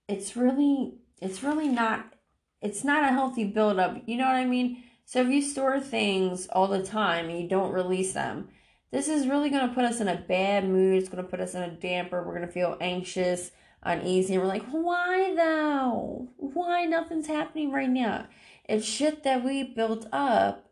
it's 0.09 0.37
really 0.37 0.94
it's 1.23 1.44
really 1.44 1.68
not 1.68 2.14
it's 2.61 2.82
not 2.82 3.04
a 3.04 3.12
healthy 3.12 3.44
buildup. 3.44 4.02
You 4.06 4.16
know 4.16 4.25
what 4.25 4.35
I 4.35 4.44
mean? 4.44 4.82
So 5.04 5.23
if 5.23 5.28
you 5.28 5.40
store 5.40 5.78
things 5.78 6.49
all 6.49 6.66
the 6.66 6.82
time 6.82 7.28
and 7.28 7.40
you 7.40 7.49
don't 7.49 7.73
release 7.73 8.12
them, 8.12 8.49
this 8.90 9.06
is 9.06 9.28
really 9.28 9.50
going 9.50 9.68
to 9.68 9.75
put 9.75 9.85
us 9.85 10.00
in 10.00 10.09
a 10.09 10.16
bad 10.16 10.68
mood. 10.68 10.99
It's 10.99 11.09
going 11.09 11.23
to 11.23 11.30
put 11.30 11.38
us 11.38 11.54
in 11.54 11.62
a 11.62 11.70
damper. 11.70 12.25
We're 12.25 12.35
going 12.35 12.47
to 12.49 12.52
feel 12.52 12.76
anxious 12.80 13.52
uneasy 13.85 14.35
and 14.35 14.42
we're 14.42 14.49
like, 14.49 14.66
why 14.66 15.32
though? 15.37 16.28
Why 16.38 16.87
nothing's 16.87 17.28
happening 17.28 17.70
right 17.70 17.88
now? 17.88 18.26
It's 18.68 18.85
shit 18.85 19.23
that 19.23 19.44
we 19.44 19.62
built 19.62 20.06
up 20.12 20.69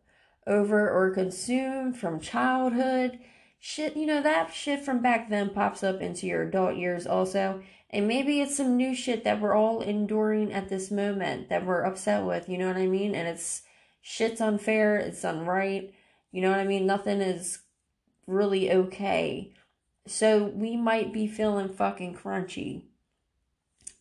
over 0.48 0.90
or 0.90 1.10
consumed 1.10 1.96
from 1.96 2.20
childhood. 2.20 3.18
Shit, 3.60 3.96
you 3.96 4.06
know, 4.06 4.22
that 4.22 4.52
shit 4.52 4.84
from 4.84 5.02
back 5.02 5.28
then 5.30 5.50
pops 5.50 5.82
up 5.82 6.00
into 6.00 6.26
your 6.26 6.42
adult 6.42 6.76
years 6.76 7.06
also. 7.06 7.62
And 7.90 8.08
maybe 8.08 8.40
it's 8.40 8.56
some 8.56 8.76
new 8.76 8.94
shit 8.94 9.24
that 9.24 9.40
we're 9.40 9.54
all 9.54 9.80
enduring 9.80 10.52
at 10.52 10.68
this 10.68 10.90
moment 10.90 11.48
that 11.48 11.64
we're 11.64 11.82
upset 11.82 12.24
with, 12.24 12.48
you 12.48 12.58
know 12.58 12.66
what 12.66 12.76
I 12.76 12.86
mean? 12.86 13.14
And 13.14 13.26
it's 13.26 13.62
shit's 14.00 14.40
unfair, 14.40 14.96
it's 14.98 15.22
unright, 15.22 15.92
you 16.32 16.42
know 16.42 16.50
what 16.50 16.60
I 16.60 16.64
mean? 16.64 16.86
Nothing 16.86 17.20
is 17.20 17.60
really 18.26 18.70
okay. 18.70 19.52
So 20.06 20.44
we 20.44 20.76
might 20.76 21.12
be 21.12 21.26
feeling 21.26 21.68
fucking 21.68 22.14
crunchy 22.14 22.82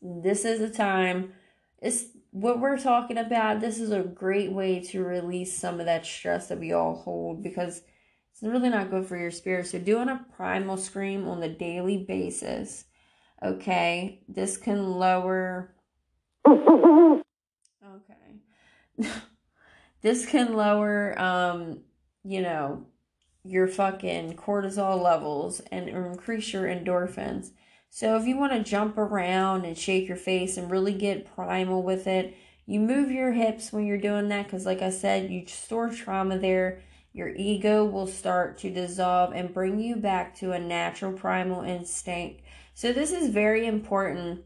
this 0.01 0.45
is 0.45 0.61
a 0.61 0.69
time 0.69 1.33
it's 1.81 2.05
what 2.31 2.59
we're 2.59 2.77
talking 2.77 3.17
about 3.17 3.61
this 3.61 3.79
is 3.79 3.91
a 3.91 4.03
great 4.03 4.51
way 4.51 4.79
to 4.79 5.03
release 5.03 5.57
some 5.57 5.79
of 5.79 5.85
that 5.85 6.05
stress 6.05 6.47
that 6.47 6.59
we 6.59 6.73
all 6.73 6.95
hold 6.95 7.41
because 7.41 7.81
it's 8.31 8.43
really 8.43 8.69
not 8.69 8.91
good 8.91 9.05
for 9.05 9.17
your 9.17 9.31
spirit. 9.31 9.67
So 9.67 9.79
doing 9.79 10.09
a 10.09 10.25
primal 10.35 10.77
scream 10.77 11.27
on 11.27 11.39
the 11.39 11.49
daily 11.49 11.97
basis 11.97 12.85
okay 13.43 14.19
this 14.27 14.57
can 14.57 14.97
lower 14.97 15.75
okay 16.47 16.71
this 20.01 20.25
can 20.25 20.55
lower 20.55 21.19
um 21.19 21.81
you 22.23 22.41
know 22.41 22.85
your 23.43 23.67
fucking 23.67 24.35
cortisol 24.35 25.01
levels 25.01 25.61
and 25.71 25.87
increase 25.87 26.51
your 26.51 26.63
endorphins 26.63 27.51
so 27.89 28.15
if 28.17 28.25
you 28.25 28.37
want 28.37 28.53
to 28.53 28.69
jump 28.69 28.97
around 28.97 29.65
and 29.65 29.77
shake 29.77 30.07
your 30.07 30.17
face 30.17 30.57
and 30.57 30.69
really 30.69 30.93
get 30.93 31.33
primal 31.33 31.81
with 31.81 32.07
it, 32.07 32.35
you 32.65 32.79
move 32.79 33.09
your 33.09 33.31
hips 33.31 33.71
when 33.71 33.85
you're 33.85 33.97
doing 33.97 34.27
that 34.29 34.43
because, 34.43 34.65
like 34.65 34.81
I 34.81 34.89
said, 34.89 35.31
you 35.31 35.47
store 35.47 35.89
trauma 35.89 36.37
there. 36.37 36.81
Your 37.13 37.29
ego 37.29 37.85
will 37.85 38.05
start 38.05 38.57
to 38.59 38.69
dissolve 38.69 39.33
and 39.33 39.53
bring 39.53 39.79
you 39.79 39.95
back 39.95 40.35
to 40.37 40.51
a 40.51 40.59
natural 40.59 41.13
primal 41.13 41.63
instinct. 41.63 42.41
So 42.73 42.93
this 42.93 43.11
is 43.11 43.29
very 43.29 43.65
important 43.65 44.43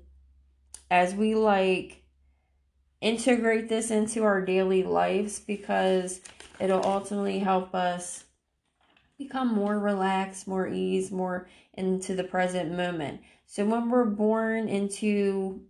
as 0.89 1.13
we 1.13 1.35
like 1.35 2.03
integrate 3.01 3.67
this 3.67 3.89
into 3.89 4.23
our 4.23 4.45
daily 4.45 4.83
lives 4.83 5.39
because 5.39 6.21
it'll 6.59 6.85
ultimately 6.85 7.39
help 7.39 7.73
us 7.73 8.23
become 9.23 9.53
more 9.53 9.79
relaxed, 9.79 10.47
more 10.47 10.67
ease, 10.67 11.11
more 11.11 11.47
into 11.73 12.15
the 12.15 12.23
present 12.23 12.71
moment. 12.71 13.21
So 13.45 13.65
when 13.65 13.89
we're 13.89 14.05
born 14.05 14.67
into, 14.67 15.61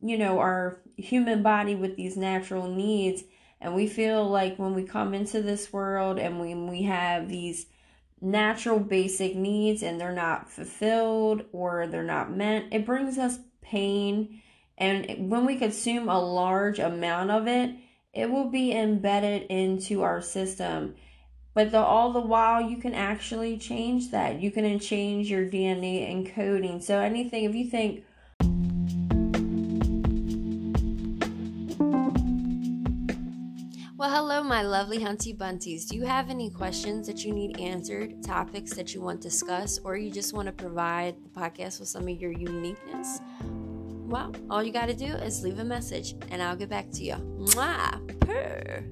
you 0.00 0.18
know, 0.18 0.38
our 0.38 0.80
human 0.96 1.42
body 1.42 1.74
with 1.74 1.96
these 1.96 2.16
natural 2.16 2.68
needs, 2.68 3.24
and 3.60 3.74
we 3.74 3.86
feel 3.86 4.28
like 4.28 4.58
when 4.58 4.74
we 4.74 4.82
come 4.82 5.14
into 5.14 5.40
this 5.40 5.72
world 5.72 6.18
and 6.18 6.40
when 6.40 6.68
we 6.68 6.82
have 6.82 7.28
these 7.28 7.66
natural 8.20 8.78
basic 8.78 9.36
needs 9.36 9.82
and 9.82 10.00
they're 10.00 10.12
not 10.12 10.50
fulfilled 10.50 11.44
or 11.52 11.86
they're 11.86 12.02
not 12.02 12.34
met, 12.34 12.64
it 12.72 12.84
brings 12.84 13.18
us 13.18 13.38
pain. 13.60 14.42
And 14.78 15.30
when 15.30 15.46
we 15.46 15.56
consume 15.56 16.08
a 16.08 16.20
large 16.20 16.78
amount 16.78 17.30
of 17.30 17.46
it, 17.46 17.76
it 18.12 18.30
will 18.30 18.50
be 18.50 18.72
embedded 18.72 19.42
into 19.42 20.02
our 20.02 20.20
system. 20.20 20.96
But 21.54 21.70
the, 21.70 21.78
all 21.78 22.12
the 22.12 22.20
while, 22.20 22.62
you 22.62 22.78
can 22.78 22.94
actually 22.94 23.58
change 23.58 24.10
that. 24.10 24.40
You 24.40 24.50
can 24.50 24.78
change 24.78 25.30
your 25.30 25.44
DNA 25.44 26.10
encoding. 26.10 26.82
So 26.82 26.98
anything, 26.98 27.44
if 27.44 27.54
you 27.54 27.68
think, 27.68 28.04
Well, 34.02 34.10
hello, 34.10 34.42
my 34.42 34.62
lovely 34.62 34.98
Hunty 34.98 35.32
Bunties. 35.32 35.88
Do 35.88 35.94
you 35.94 36.04
have 36.04 36.28
any 36.28 36.50
questions 36.50 37.06
that 37.06 37.24
you 37.24 37.32
need 37.32 37.60
answered, 37.60 38.20
topics 38.24 38.72
that 38.74 38.92
you 38.92 39.00
want 39.00 39.20
discussed, 39.20 39.78
or 39.84 39.96
you 39.96 40.10
just 40.10 40.34
want 40.34 40.46
to 40.46 40.52
provide 40.52 41.14
the 41.22 41.28
podcast 41.28 41.78
with 41.78 41.88
some 41.88 42.08
of 42.08 42.20
your 42.20 42.32
uniqueness? 42.32 43.20
Well, 44.12 44.34
all 44.50 44.60
you 44.64 44.72
got 44.72 44.86
to 44.86 44.94
do 44.94 45.06
is 45.06 45.44
leave 45.44 45.60
a 45.60 45.64
message 45.64 46.16
and 46.32 46.42
I'll 46.42 46.56
get 46.56 46.68
back 46.68 46.90
to 46.94 47.04
you. 47.04 47.14
Mwah! 47.14 48.20
Purr! 48.20 48.84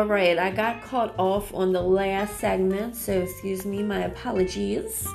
All 0.00 0.06
right, 0.06 0.38
I 0.38 0.50
got 0.50 0.82
caught 0.82 1.14
off 1.18 1.52
on 1.52 1.72
the 1.72 1.82
last 1.82 2.40
segment, 2.40 2.96
so 2.96 3.20
excuse 3.20 3.66
me, 3.66 3.82
my 3.82 4.04
apologies. 4.04 5.06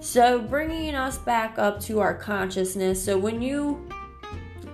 So, 0.00 0.40
bringing 0.40 0.96
us 0.96 1.18
back 1.18 1.56
up 1.56 1.78
to 1.82 2.00
our 2.00 2.14
consciousness. 2.14 3.04
So, 3.04 3.16
when 3.16 3.40
you 3.40 3.88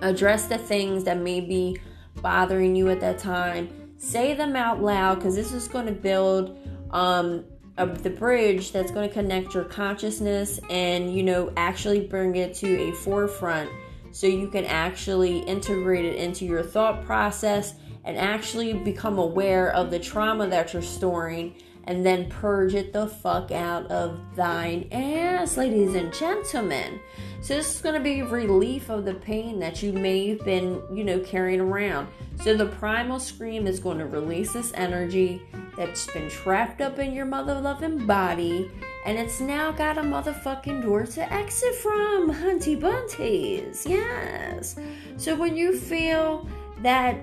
address 0.01 0.47
the 0.47 0.57
things 0.57 1.03
that 1.03 1.19
may 1.19 1.41
be 1.41 1.79
bothering 2.23 2.75
you 2.75 2.89
at 2.89 2.99
that 3.01 3.19
time. 3.19 3.69
Say 3.97 4.33
them 4.33 4.55
out 4.55 4.81
loud 4.81 5.15
because 5.15 5.35
this 5.35 5.51
is 5.51 5.67
going 5.67 5.85
to 5.85 5.91
build 5.91 6.57
um, 6.89 7.45
a, 7.77 7.85
the 7.85 8.09
bridge 8.09 8.71
that's 8.71 8.89
going 8.89 9.07
to 9.07 9.13
connect 9.13 9.53
your 9.53 9.65
consciousness 9.65 10.59
and, 10.71 11.15
you 11.15 11.21
know, 11.21 11.53
actually 11.55 12.01
bring 12.01 12.35
it 12.35 12.55
to 12.55 12.89
a 12.89 12.91
forefront 12.93 13.69
so 14.11 14.25
you 14.25 14.47
can 14.47 14.65
actually 14.65 15.39
integrate 15.39 16.05
it 16.05 16.15
into 16.15 16.45
your 16.45 16.63
thought 16.63 17.05
process 17.05 17.75
and 18.05 18.17
actually 18.17 18.73
become 18.73 19.17
aware 19.17 19.71
of 19.71 19.91
the 19.91 19.99
trauma 19.99 20.47
that 20.47 20.73
you're 20.73 20.81
storing 20.81 21.55
and 21.87 22.05
then 22.05 22.29
purge 22.29 22.73
it 22.73 22.93
the 22.93 23.07
fuck 23.07 23.51
out 23.51 23.85
of 23.91 24.19
thine 24.35 24.87
ass, 24.91 25.57
ladies 25.57 25.93
and 25.93 26.13
gentlemen. 26.13 26.99
So 27.41 27.55
this 27.55 27.75
is 27.75 27.81
going 27.81 27.93
to 27.93 28.01
be 28.01 28.23
relief 28.23 28.89
of 28.89 29.05
the 29.05 29.13
pain 29.13 29.59
that 29.59 29.83
you 29.83 29.93
may 29.93 30.29
have 30.29 30.43
been, 30.43 30.81
you 30.91 31.03
know, 31.03 31.19
carrying 31.19 31.59
around. 31.59 32.07
So 32.41 32.55
the 32.55 32.65
primal 32.65 33.19
scream 33.19 33.67
is 33.67 33.79
going 33.79 33.99
to 33.99 34.07
release 34.07 34.53
this 34.53 34.71
energy 34.73 35.41
that's 35.77 36.07
been 36.11 36.29
trapped 36.29 36.81
up 36.81 36.97
in 36.97 37.13
your 37.13 37.25
mother 37.25 37.59
loving 37.59 38.07
body, 38.07 38.71
and 39.05 39.17
it's 39.17 39.39
now 39.39 39.71
got 39.71 39.99
a 39.99 40.01
motherfucking 40.01 40.81
door 40.81 41.05
to 41.05 41.33
exit 41.33 41.75
from, 41.75 42.33
hunty 42.33 42.79
bunties. 42.79 43.85
Yes. 43.85 44.75
So 45.17 45.35
when 45.35 45.55
you 45.55 45.77
feel 45.77 46.47
that 46.81 47.15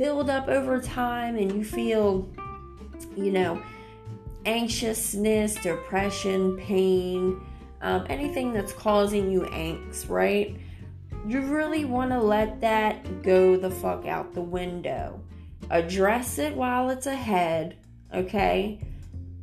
build 0.00 0.30
up 0.30 0.48
over 0.48 0.80
time 0.80 1.36
and 1.36 1.52
you 1.52 1.62
feel 1.62 2.26
you 3.16 3.30
know, 3.30 3.62
anxiousness, 4.46 5.56
depression, 5.56 6.56
pain, 6.56 7.38
um, 7.82 8.06
anything 8.08 8.54
that's 8.54 8.72
causing 8.72 9.30
you 9.30 9.42
angst, 9.42 10.08
right? 10.08 10.56
You 11.26 11.42
really 11.42 11.84
want 11.84 12.12
to 12.12 12.18
let 12.18 12.62
that 12.62 13.22
go 13.22 13.58
the 13.58 13.70
fuck 13.70 14.06
out 14.06 14.32
the 14.32 14.40
window. 14.40 15.20
Address 15.68 16.38
it 16.38 16.54
while 16.56 16.88
it's 16.88 17.06
ahead, 17.06 17.76
okay? 18.14 18.80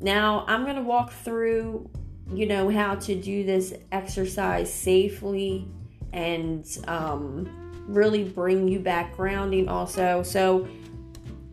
Now, 0.02 0.44
I'm 0.48 0.64
going 0.64 0.76
to 0.76 0.82
walk 0.82 1.12
through, 1.12 1.88
you 2.34 2.48
know, 2.48 2.70
how 2.70 2.96
to 2.96 3.16
do 3.16 3.44
this 3.44 3.76
exercise 3.92 4.74
safely 4.74 5.68
and 6.14 6.66
um, 6.88 7.67
really 7.88 8.24
bring 8.24 8.68
you 8.68 8.80
back 8.80 9.16
grounding 9.16 9.68
also. 9.68 10.24
So, 10.24 10.68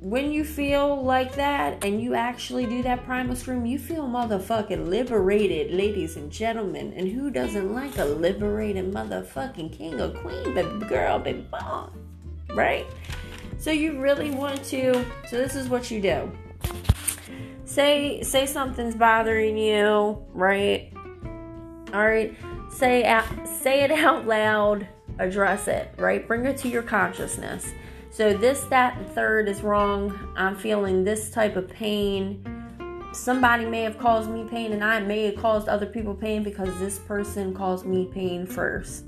when 0.05 0.31
you 0.31 0.45
feel 0.45 1.03
like 1.03 1.35
that 1.37 1.83
and 1.83 1.99
you 1.99 2.15
actually 2.15 2.67
do 2.67 2.83
that 2.83 3.05
primal 3.07 3.35
scream, 3.35 3.65
you 3.65 3.79
feel 3.79 4.03
motherfucking 4.03 4.87
liberated, 4.87 5.73
ladies 5.73 6.17
and 6.17 6.31
gentlemen. 6.31 6.93
And 6.93 7.09
who 7.09 7.31
doesn't 7.31 7.73
like 7.73 7.97
a 7.97 8.05
liberated 8.05 8.93
motherfucking 8.93 9.73
king 9.73 9.99
or 9.99 10.11
queen, 10.11 10.53
baby 10.53 10.85
girl, 10.87 11.19
baby 11.19 11.47
boy, 11.51 11.87
right? 12.55 12.87
So 13.57 13.71
you 13.71 13.99
really 13.99 14.31
want 14.31 14.63
to. 14.67 15.07
So 15.27 15.39
this 15.39 15.55
is 15.55 15.71
what 15.71 15.91
you 15.91 16.03
do. 16.03 16.31
Say 17.65 18.23
say 18.23 18.45
something's 18.45 18.95
bothering 18.95 19.57
you, 19.57 20.23
right? 20.35 20.93
All 21.95 22.07
right. 22.07 22.37
Say 22.71 23.05
out, 23.05 23.25
say 23.49 23.85
it 23.85 23.91
out 23.91 24.27
loud. 24.27 24.87
Address 25.19 25.69
it, 25.69 25.95
right? 25.97 26.27
Bring 26.27 26.45
it 26.47 26.57
to 26.59 26.69
your 26.69 26.83
consciousness 26.83 27.73
so, 28.15 28.33
this, 28.33 28.61
that, 28.67 28.97
and 28.97 29.09
third 29.09 29.49
is 29.49 29.63
wrong. 29.63 30.17
I'm 30.37 30.55
feeling 30.55 31.03
this 31.03 31.31
type 31.31 31.57
of 31.57 31.69
pain. 31.69 32.45
Somebody 33.13 33.65
may 33.65 33.83
have 33.83 33.99
caused 33.99 34.31
me 34.31 34.47
pain, 34.49 34.73
and 34.73 34.85
I 34.85 35.01
may 35.01 35.25
have 35.25 35.35
caused 35.35 35.69
other 35.69 35.87
people 35.87 36.15
pain 36.15 36.45
because 36.45 36.79
this 36.79 37.01
person 37.01 37.53
caused 37.53 37.87
me 37.87 38.09
pain 38.15 38.47
first. 38.47 39.07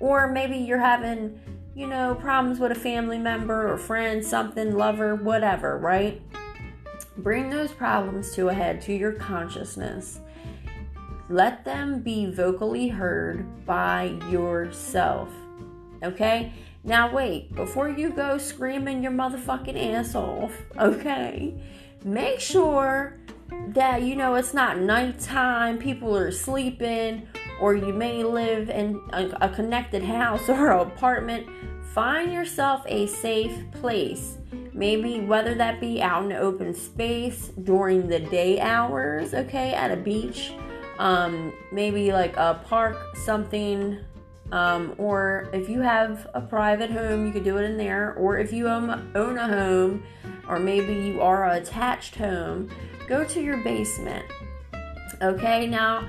Or 0.00 0.32
maybe 0.32 0.56
you're 0.56 0.78
having, 0.78 1.38
you 1.74 1.86
know, 1.86 2.14
problems 2.14 2.58
with 2.58 2.72
a 2.72 2.74
family 2.74 3.18
member 3.18 3.70
or 3.70 3.76
friend, 3.76 4.24
something, 4.24 4.74
lover, 4.74 5.14
whatever, 5.14 5.76
right? 5.76 6.22
Bring 7.18 7.50
those 7.50 7.72
problems 7.72 8.34
to 8.36 8.48
a 8.48 8.54
head, 8.54 8.80
to 8.82 8.94
your 8.94 9.12
consciousness. 9.12 10.20
Let 11.30 11.64
them 11.64 12.00
be 12.00 12.26
vocally 12.26 12.88
heard 12.88 13.66
by 13.66 14.18
yourself. 14.30 15.28
Okay? 16.02 16.52
Now, 16.84 17.12
wait, 17.12 17.54
before 17.54 17.90
you 17.90 18.10
go 18.10 18.38
screaming 18.38 19.02
your 19.02 19.12
motherfucking 19.12 19.94
ass 19.94 20.14
off, 20.14 20.52
okay, 20.78 21.54
make 22.02 22.40
sure 22.40 23.18
that 23.68 24.02
you 24.02 24.16
know 24.16 24.36
it's 24.36 24.54
not 24.54 24.78
nighttime, 24.78 25.78
people 25.78 26.16
are 26.16 26.30
sleeping, 26.30 27.28
or 27.60 27.74
you 27.74 27.92
may 27.92 28.22
live 28.22 28.70
in 28.70 29.00
a, 29.12 29.48
connected 29.50 30.02
house 30.02 30.48
or 30.48 30.70
apartment. 30.70 31.46
Find 31.92 32.32
yourself 32.32 32.84
a 32.86 33.06
safe 33.06 33.70
place. 33.72 34.38
Maybe 34.72 35.20
whether 35.20 35.54
that 35.56 35.80
be 35.80 36.00
out 36.00 36.24
in 36.24 36.32
open 36.32 36.72
space 36.72 37.48
during 37.64 38.08
the 38.08 38.20
day 38.20 38.60
hours, 38.60 39.34
okay, 39.34 39.74
at 39.74 39.90
a 39.90 39.96
beach, 39.96 40.52
um, 40.98 41.52
maybe 41.72 42.12
like 42.12 42.36
a 42.36 42.60
park, 42.64 42.96
something 43.16 44.04
um, 44.50 44.94
or 44.96 45.50
if 45.52 45.68
you 45.68 45.80
have 45.80 46.26
a 46.34 46.40
private 46.40 46.90
home, 46.90 47.26
you 47.26 47.32
could 47.32 47.44
do 47.44 47.58
it 47.58 47.64
in 47.64 47.76
there. 47.76 48.14
Or 48.14 48.38
if 48.38 48.52
you 48.52 48.68
own, 48.68 49.12
own 49.14 49.36
a 49.36 49.46
home, 49.46 50.02
or 50.48 50.58
maybe 50.58 50.94
you 50.94 51.20
are 51.20 51.44
a 51.44 51.58
attached 51.58 52.16
home, 52.16 52.70
go 53.06 53.24
to 53.24 53.42
your 53.42 53.58
basement. 53.58 54.24
Okay, 55.20 55.66
now 55.66 56.08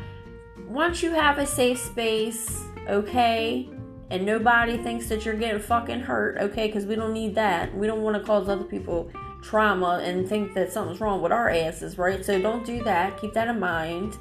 once 0.67 1.03
you 1.03 1.11
have 1.11 1.37
a 1.37 1.45
safe 1.45 1.79
space, 1.79 2.63
okay, 2.87 3.69
and 4.09 4.25
nobody 4.25 4.77
thinks 4.77 5.09
that 5.09 5.25
you're 5.25 5.35
getting 5.35 5.61
fucking 5.61 5.99
hurt, 5.99 6.37
okay, 6.37 6.67
because 6.67 6.85
we 6.85 6.95
don't 6.95 7.13
need 7.13 7.35
that. 7.35 7.75
We 7.75 7.87
don't 7.87 8.01
want 8.01 8.15
to 8.15 8.23
cause 8.23 8.47
other 8.47 8.63
people 8.63 9.11
trauma 9.41 10.01
and 10.03 10.27
think 10.27 10.53
that 10.53 10.71
something's 10.71 11.01
wrong 11.01 11.21
with 11.21 11.31
our 11.31 11.49
asses, 11.49 11.97
right? 11.97 12.23
So 12.23 12.41
don't 12.41 12.65
do 12.65 12.83
that. 12.83 13.19
Keep 13.19 13.33
that 13.33 13.47
in 13.47 13.59
mind. 13.59 14.17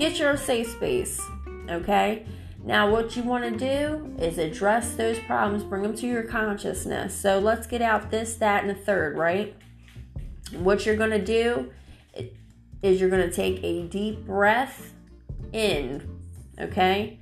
Get 0.00 0.18
your 0.18 0.34
safe 0.38 0.70
space, 0.70 1.20
okay? 1.68 2.24
Now, 2.64 2.90
what 2.90 3.16
you 3.16 3.22
want 3.22 3.44
to 3.44 3.50
do 3.50 4.16
is 4.18 4.38
address 4.38 4.94
those 4.94 5.18
problems, 5.18 5.62
bring 5.62 5.82
them 5.82 5.94
to 5.96 6.06
your 6.06 6.22
consciousness. 6.22 7.14
So, 7.14 7.38
let's 7.38 7.66
get 7.66 7.82
out 7.82 8.10
this, 8.10 8.36
that, 8.36 8.64
and 8.64 8.70
the 8.70 8.74
third, 8.74 9.18
right? 9.18 9.54
What 10.52 10.86
you're 10.86 10.96
going 10.96 11.10
to 11.10 11.22
do 11.22 11.70
is 12.82 12.98
you're 12.98 13.10
going 13.10 13.28
to 13.28 13.34
take 13.34 13.62
a 13.62 13.82
deep 13.88 14.24
breath 14.24 14.94
in, 15.52 16.18
okay? 16.58 17.18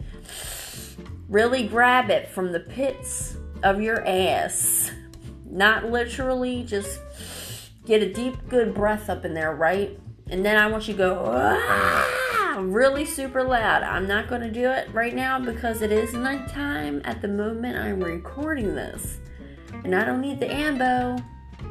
Really 1.28 1.66
grab 1.66 2.10
it 2.10 2.28
from 2.28 2.52
the 2.52 2.60
pits 2.60 3.36
of 3.64 3.82
your 3.82 4.06
ass. 4.06 4.92
Not 5.44 5.90
literally, 5.90 6.62
just 6.62 7.00
get 7.84 8.04
a 8.04 8.12
deep, 8.12 8.36
good 8.48 8.72
breath 8.72 9.10
up 9.10 9.24
in 9.24 9.34
there, 9.34 9.52
right? 9.52 9.98
And 10.28 10.46
then 10.46 10.56
I 10.56 10.68
want 10.68 10.86
you 10.86 10.94
to 10.94 10.98
go, 10.98 11.24
ah! 11.26 12.37
Really 12.66 13.04
super 13.04 13.42
loud. 13.42 13.82
I'm 13.82 14.06
not 14.06 14.28
going 14.28 14.40
to 14.40 14.50
do 14.50 14.68
it 14.70 14.92
right 14.92 15.14
now 15.14 15.38
because 15.38 15.82
it 15.82 15.92
is 15.92 16.12
nighttime 16.12 17.00
at 17.04 17.22
the 17.22 17.28
moment 17.28 17.78
I'm 17.78 18.00
recording 18.00 18.74
this. 18.74 19.18
And 19.84 19.94
I 19.94 20.04
don't 20.04 20.20
need 20.20 20.40
the 20.40 20.52
ambo 20.52 21.16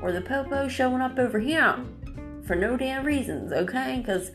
or 0.02 0.12
the 0.12 0.22
popo 0.22 0.68
showing 0.68 1.02
up 1.02 1.20
over 1.20 1.40
here 1.40 1.76
for 2.46 2.56
no 2.56 2.78
damn 2.78 3.06
reasons, 3.06 3.52
okay? 3.52 3.98
Because 3.98 4.32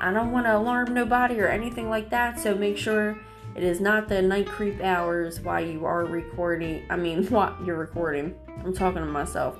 I 0.00 0.12
don't 0.12 0.30
want 0.30 0.46
to 0.46 0.56
alarm 0.56 0.94
nobody 0.94 1.40
or 1.40 1.48
anything 1.48 1.90
like 1.90 2.10
that. 2.10 2.38
So 2.38 2.54
make 2.54 2.78
sure 2.78 3.18
it 3.56 3.64
is 3.64 3.80
not 3.80 4.08
the 4.08 4.22
night 4.22 4.46
creep 4.46 4.80
hours 4.82 5.40
while 5.40 5.64
you 5.64 5.84
are 5.84 6.04
recording. 6.04 6.84
I 6.88 6.96
mean, 6.96 7.26
while 7.30 7.56
you're 7.64 7.76
recording. 7.76 8.34
I'm 8.64 8.74
talking 8.74 9.00
to 9.00 9.06
myself. 9.06 9.58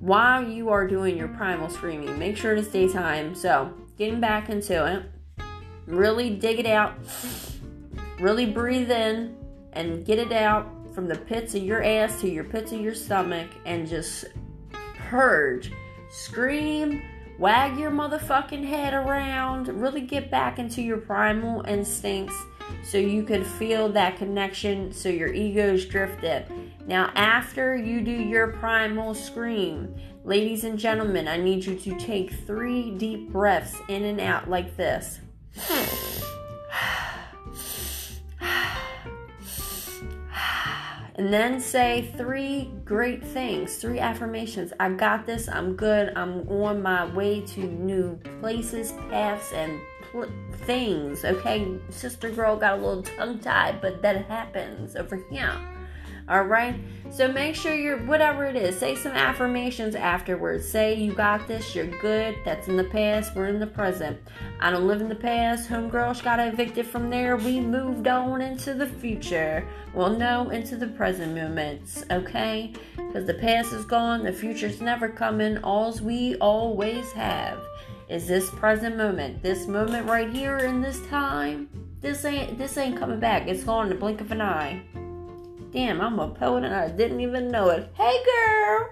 While 0.00 0.48
you 0.48 0.70
are 0.70 0.86
doing 0.86 1.16
your 1.16 1.28
primal 1.28 1.68
screaming, 1.68 2.18
make 2.18 2.36
sure 2.36 2.52
it 2.52 2.58
is 2.58 2.68
daytime. 2.68 3.34
So, 3.34 3.72
getting 3.98 4.20
back 4.20 4.48
into 4.48 4.86
it. 4.86 5.19
Really 5.90 6.30
dig 6.30 6.60
it 6.60 6.66
out. 6.66 6.94
Really 8.20 8.46
breathe 8.46 8.90
in 8.90 9.36
and 9.72 10.04
get 10.04 10.18
it 10.18 10.32
out 10.32 10.68
from 10.94 11.08
the 11.08 11.18
pits 11.18 11.54
of 11.54 11.62
your 11.62 11.82
ass 11.82 12.20
to 12.20 12.28
your 12.28 12.44
pits 12.44 12.72
of 12.72 12.80
your 12.80 12.94
stomach 12.94 13.48
and 13.64 13.88
just 13.88 14.26
purge. 15.08 15.72
Scream, 16.10 17.02
wag 17.38 17.76
your 17.76 17.90
motherfucking 17.90 18.64
head 18.64 18.94
around, 18.94 19.68
really 19.68 20.00
get 20.00 20.30
back 20.30 20.58
into 20.58 20.80
your 20.80 20.98
primal 20.98 21.62
instincts 21.66 22.34
so 22.84 22.98
you 22.98 23.24
can 23.24 23.44
feel 23.44 23.88
that 23.88 24.16
connection 24.16 24.92
so 24.92 25.08
your 25.08 25.32
ego's 25.32 25.86
drifted. 25.86 26.46
Now, 26.86 27.10
after 27.16 27.76
you 27.76 28.00
do 28.00 28.12
your 28.12 28.48
primal 28.48 29.14
scream, 29.14 29.94
ladies 30.24 30.62
and 30.64 30.78
gentlemen, 30.78 31.26
I 31.26 31.36
need 31.36 31.64
you 31.64 31.74
to 31.76 31.98
take 31.98 32.32
three 32.46 32.92
deep 32.92 33.30
breaths 33.32 33.76
in 33.88 34.04
and 34.04 34.20
out 34.20 34.48
like 34.48 34.76
this. 34.76 35.18
And 41.20 41.30
then 41.30 41.60
say 41.60 42.10
three 42.16 42.70
great 42.82 43.22
things, 43.22 43.76
three 43.76 43.98
affirmations. 43.98 44.72
I 44.80 44.88
got 44.88 45.26
this. 45.26 45.50
I'm 45.50 45.76
good. 45.76 46.14
I'm 46.16 46.48
on 46.48 46.80
my 46.80 47.04
way 47.14 47.42
to 47.42 47.60
new 47.60 48.18
places, 48.40 48.92
paths, 49.10 49.52
and 49.52 49.78
pl- 50.10 50.32
things. 50.64 51.26
Okay, 51.26 51.76
sister 51.90 52.30
girl 52.30 52.56
got 52.56 52.78
a 52.78 52.82
little 52.82 53.02
tongue 53.02 53.38
tied, 53.38 53.82
but 53.82 54.00
that 54.00 54.24
happens 54.28 54.96
over 54.96 55.22
here. 55.30 55.60
All 56.30 56.44
right. 56.44 56.76
So 57.10 57.26
make 57.26 57.56
sure 57.56 57.74
you're, 57.74 57.98
whatever 58.06 58.44
it 58.44 58.54
is, 58.54 58.78
say 58.78 58.94
some 58.94 59.10
affirmations 59.10 59.96
afterwards. 59.96 60.66
Say, 60.66 60.94
you 60.94 61.12
got 61.12 61.48
this, 61.48 61.74
you're 61.74 61.88
good. 62.00 62.36
That's 62.44 62.68
in 62.68 62.76
the 62.76 62.84
past, 62.84 63.34
we're 63.34 63.48
in 63.48 63.58
the 63.58 63.66
present. 63.66 64.16
I 64.60 64.70
don't 64.70 64.86
live 64.86 65.00
in 65.00 65.08
the 65.08 65.16
past. 65.16 65.68
Homegirl 65.68 66.14
she 66.14 66.22
got 66.22 66.38
evicted 66.38 66.86
from 66.86 67.10
there. 67.10 67.36
We 67.36 67.58
moved 67.58 68.06
on 68.06 68.40
into 68.42 68.74
the 68.74 68.86
future. 68.86 69.66
Well, 69.92 70.10
no, 70.10 70.50
into 70.50 70.76
the 70.76 70.86
present 70.86 71.34
moments, 71.34 72.04
okay? 72.12 72.74
Because 72.94 73.26
the 73.26 73.34
past 73.34 73.72
is 73.72 73.84
gone, 73.84 74.22
the 74.22 74.32
future's 74.32 74.80
never 74.80 75.08
coming. 75.08 75.58
Alls 75.64 76.00
we 76.00 76.36
always 76.36 77.10
have 77.10 77.58
is 78.08 78.28
this 78.28 78.50
present 78.50 78.96
moment. 78.96 79.42
This 79.42 79.66
moment 79.66 80.06
right 80.06 80.30
here 80.30 80.58
in 80.58 80.80
this 80.80 81.04
time. 81.08 81.68
This 82.00 82.24
ain't 82.24 82.56
this 82.56 82.78
ain't 82.78 82.98
coming 82.98 83.18
back. 83.18 83.48
It's 83.48 83.64
gone 83.64 83.86
in 83.86 83.88
the 83.90 83.98
blink 83.98 84.20
of 84.20 84.30
an 84.30 84.40
eye. 84.40 84.80
Damn, 85.72 86.00
I'm 86.00 86.18
a 86.18 86.28
poet 86.28 86.64
and 86.64 86.74
I 86.74 86.88
didn't 86.88 87.20
even 87.20 87.48
know 87.48 87.68
it. 87.68 87.88
Hey, 87.94 88.18
girl. 88.24 88.90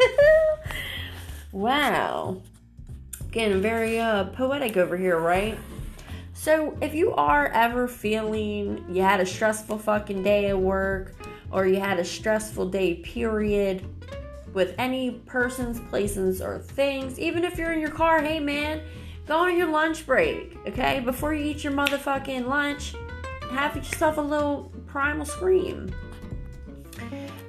wow. 1.52 2.42
Getting 3.30 3.62
very 3.62 3.98
uh, 3.98 4.24
poetic 4.24 4.76
over 4.76 4.96
here, 4.96 5.18
right? 5.18 5.58
So, 6.34 6.76
if 6.82 6.94
you 6.94 7.14
are 7.14 7.48
ever 7.48 7.88
feeling 7.88 8.84
you 8.90 9.02
had 9.02 9.20
a 9.20 9.26
stressful 9.26 9.78
fucking 9.78 10.22
day 10.22 10.50
at 10.50 10.58
work 10.58 11.14
or 11.50 11.66
you 11.66 11.80
had 11.80 11.98
a 11.98 12.04
stressful 12.04 12.68
day, 12.68 12.96
period, 12.96 13.84
with 14.52 14.74
any 14.78 15.12
persons, 15.12 15.80
places, 15.88 16.42
or 16.42 16.58
things, 16.58 17.18
even 17.18 17.42
if 17.42 17.56
you're 17.56 17.72
in 17.72 17.80
your 17.80 17.90
car, 17.90 18.20
hey 18.20 18.38
man, 18.38 18.82
go 19.26 19.38
on 19.38 19.56
your 19.56 19.68
lunch 19.68 20.06
break, 20.06 20.56
okay? 20.66 21.00
Before 21.00 21.32
you 21.32 21.44
eat 21.44 21.64
your 21.64 21.72
motherfucking 21.72 22.46
lunch, 22.46 22.94
have 23.50 23.76
yourself 23.76 24.18
a 24.18 24.20
little 24.20 24.70
primal 24.86 25.24
scream. 25.24 25.90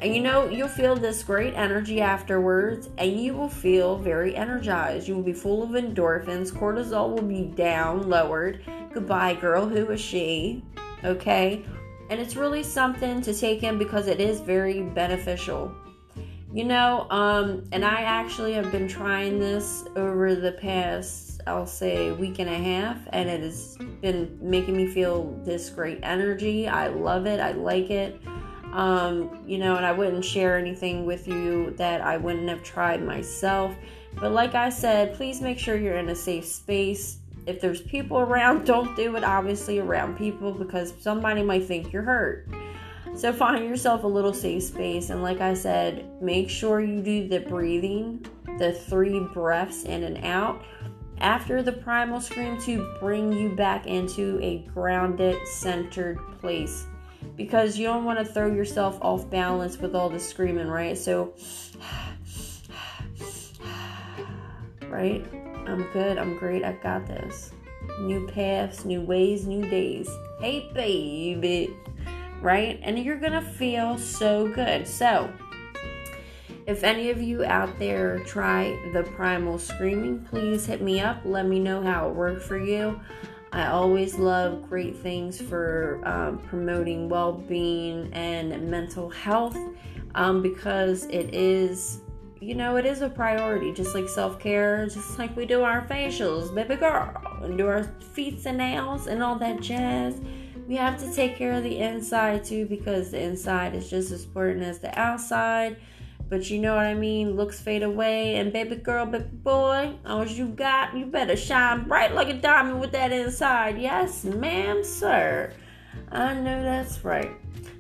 And 0.02 0.16
you 0.16 0.22
know, 0.22 0.48
you'll 0.48 0.70
feel 0.70 0.96
this 0.96 1.24
great 1.24 1.54
energy 1.56 2.00
afterwards, 2.00 2.90
and 2.98 3.20
you 3.20 3.34
will 3.34 3.50
feel 3.50 3.98
very 3.98 4.34
energized. 4.34 5.08
You 5.08 5.16
will 5.16 5.24
be 5.24 5.34
full 5.34 5.62
of 5.62 5.72
endorphins. 5.72 6.52
Cortisol 6.52 7.14
will 7.14 7.22
be 7.22 7.44
down, 7.44 8.10
lowered. 8.10 8.64
Goodbye, 8.94 9.34
girl. 9.34 9.68
Who 9.68 9.90
is 9.90 10.00
she? 10.00 10.64
Okay? 11.04 11.66
And 12.10 12.20
it's 12.20 12.38
really 12.38 12.64
something 12.64 13.22
to 13.22 13.34
take 13.34 13.64
in 13.64 13.78
because 13.78 14.08
it 14.08 14.22
is 14.22 14.40
very 14.40 14.82
beneficial. 14.82 15.76
You 16.52 16.64
know, 16.64 17.06
um, 17.12 17.66
and 17.74 17.86
I 17.86 18.02
actually 18.02 18.54
have 18.54 18.72
been 18.72 18.88
trying 18.88 19.38
this 19.38 19.84
over 19.96 20.34
the 20.34 20.54
past, 20.54 21.42
I'll 21.46 21.68
say, 21.68 22.12
week 22.12 22.40
and 22.40 22.50
a 22.50 22.58
half, 22.58 22.98
and 23.10 23.30
it 23.30 23.42
has 23.42 23.78
been 24.02 24.40
making 24.42 24.76
me 24.76 24.88
feel 24.88 25.40
this 25.44 25.70
great 25.70 26.00
energy. 26.02 26.68
I 26.68 26.88
love 26.88 27.28
it. 27.28 27.40
I 27.40 27.52
like 27.52 27.92
it. 27.92 28.20
Um, 28.74 29.44
you 29.48 29.58
know, 29.58 29.76
and 29.76 29.86
I 29.86 29.92
wouldn't 29.92 30.24
share 30.24 30.58
anything 30.58 31.06
with 31.06 31.28
you 31.28 31.72
that 31.78 32.02
I 32.02 32.18
wouldn't 32.18 32.50
have 32.50 32.64
tried 32.64 33.04
myself. 33.04 33.76
But 34.20 34.32
like 34.32 34.56
I 34.56 34.70
said, 34.70 35.16
please 35.16 35.42
make 35.42 35.58
sure 35.58 35.76
you're 35.76 35.98
in 35.98 36.10
a 36.10 36.16
safe 36.16 36.46
space. 36.46 37.18
If 37.48 37.62
there's 37.62 37.82
people 37.82 38.20
around, 38.20 38.66
don't 38.66 38.96
do 38.96 39.16
it 39.16 39.24
obviously 39.24 39.80
around 39.80 40.18
people 40.18 40.52
because 40.52 40.94
somebody 41.00 41.42
might 41.42 41.66
think 41.66 41.92
you're 41.92 42.04
hurt. 42.04 42.48
So 43.16 43.34
find 43.34 43.66
yourself 43.66 44.04
a 44.04 44.08
little 44.08 44.34
safe 44.34 44.64
space. 44.64 45.10
And 45.10 45.24
like 45.24 45.42
I 45.42 45.56
said, 45.56 46.22
make 46.22 46.50
sure 46.50 46.80
you 46.80 47.02
do 47.02 47.28
the 47.28 47.40
breathing, 47.40 48.26
the 48.60 48.72
three 48.72 49.20
breaths 49.34 49.84
in 49.84 50.04
and 50.04 50.24
out 50.24 50.64
after 51.22 51.62
the 51.62 51.72
primal 51.72 52.22
scream 52.22 52.60
to 52.62 52.96
bring 53.00 53.34
you 53.34 53.50
back 53.50 53.88
into 53.88 54.40
a 54.42 54.60
grounded, 54.74 55.36
centered 55.48 56.20
place 56.40 56.86
because 57.36 57.78
you 57.78 57.86
don't 57.86 58.06
want 58.06 58.20
to 58.20 58.26
throw 58.26 58.52
yourself 58.52 58.98
off 59.02 59.30
balance 59.30 59.78
with 59.78 59.96
all 59.96 60.10
the 60.10 60.20
screaming, 60.20 60.68
right? 60.68 60.98
So, 60.98 61.34
right? 64.90 65.26
I'm 65.68 65.84
good. 65.94 66.18
I'm 66.18 66.38
great. 66.38 66.64
I 66.64 66.74
got 66.74 67.06
this. 67.06 67.52
New 68.02 68.28
paths, 68.28 68.86
new 68.86 69.02
ways, 69.02 69.46
new 69.46 69.68
days. 69.70 70.10
Hey, 70.40 70.72
baby. 70.74 71.76
Right? 72.42 72.80
And 72.82 72.98
you're 73.00 73.20
going 73.20 73.34
to 73.34 73.42
feel 73.42 73.98
so 73.98 74.52
good. 74.54 74.88
So, 74.88 75.32
if 76.66 76.84
any 76.84 77.10
of 77.10 77.22
you 77.22 77.44
out 77.44 77.78
there 77.80 78.20
try 78.26 78.78
the 78.94 79.04
primal 79.04 79.58
screaming, 79.58 80.26
please 80.26 80.66
hit 80.66 80.82
me 80.82 81.00
up. 81.00 81.22
Let 81.26 81.48
me 81.48 81.60
know 81.60 81.82
how 81.82 82.10
it 82.10 82.16
worked 82.16 82.44
for 82.44 82.58
you. 82.58 83.00
I 83.52 83.68
always 83.68 84.16
love 84.16 84.70
great 84.70 84.96
things 84.96 85.42
for 85.42 86.02
um, 86.06 86.38
promoting 86.38 87.10
well 87.10 87.34
being 87.34 88.14
and 88.14 88.70
mental 88.70 89.10
health 89.10 89.58
um, 90.16 90.42
because 90.42 91.06
it 91.06 91.34
is, 91.34 92.02
you 92.40 92.54
know, 92.54 92.78
it 92.78 92.86
is 92.86 93.02
a 93.02 93.10
priority, 93.10 93.74
just 93.74 93.96
like 93.96 94.08
self 94.08 94.40
care, 94.40 94.86
just 94.86 95.18
like 95.18 95.36
we 95.36 95.46
do 95.46 95.64
our 95.64 95.88
facials, 95.88 96.54
baby 96.54 96.76
girl, 96.76 97.12
and 97.42 97.58
do 97.58 97.68
our 97.68 97.84
feet 98.14 98.46
and 98.46 98.60
nails 98.60 99.08
and 99.08 99.24
all 99.24 99.36
that 99.36 99.62
jazz. 99.62 100.22
We 100.68 100.76
have 100.76 101.00
to 101.00 101.12
take 101.12 101.36
care 101.36 101.54
of 101.54 101.64
the 101.64 101.80
inside 101.80 102.44
too 102.44 102.68
because 102.68 103.10
the 103.10 103.20
inside 103.20 103.74
is 103.74 103.90
just 103.90 104.12
as 104.12 104.26
important 104.26 104.64
as 104.64 104.78
the 104.78 104.98
outside. 105.00 105.78
But 106.30 106.50
you 106.50 106.60
know 106.60 106.76
what 106.76 106.86
I 106.86 106.94
mean? 106.94 107.36
Looks 107.36 107.60
fade 107.60 107.82
away, 107.82 108.36
and 108.36 108.54
baby 108.54 108.76
girl, 108.76 109.06
baby 109.08 109.26
boy, 109.32 109.96
all 110.06 110.26
you 110.26 110.48
got, 110.48 110.96
you 110.96 111.08
better 111.08 111.36
shine 111.36 111.88
bright 111.88 112.14
like 112.14 112.30
a 112.30 112.36
diamond 112.36 112.80
with 112.80 112.92
that 112.92 113.12
inside. 113.12 113.80
Yes, 113.80 114.24
ma'am, 114.24 114.84
sir. 114.84 115.52
I 116.12 116.36
know 116.36 116.62
that's 116.62 117.04
right. 117.04 117.32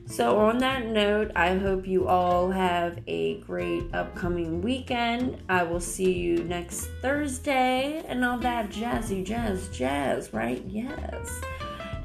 So, 0.07 0.39
on 0.39 0.57
that 0.57 0.87
note, 0.87 1.31
I 1.35 1.55
hope 1.55 1.87
you 1.87 2.07
all 2.07 2.49
have 2.49 2.97
a 3.05 3.41
great 3.41 3.93
upcoming 3.93 4.63
weekend. 4.63 5.37
I 5.47 5.61
will 5.61 5.79
see 5.79 6.11
you 6.11 6.43
next 6.45 6.89
Thursday 7.03 8.03
and 8.07 8.25
all 8.25 8.39
that 8.39 8.71
jazzy 8.71 9.23
jazz 9.23 9.69
jazz, 9.69 10.33
right? 10.33 10.63
Yes. 10.65 11.39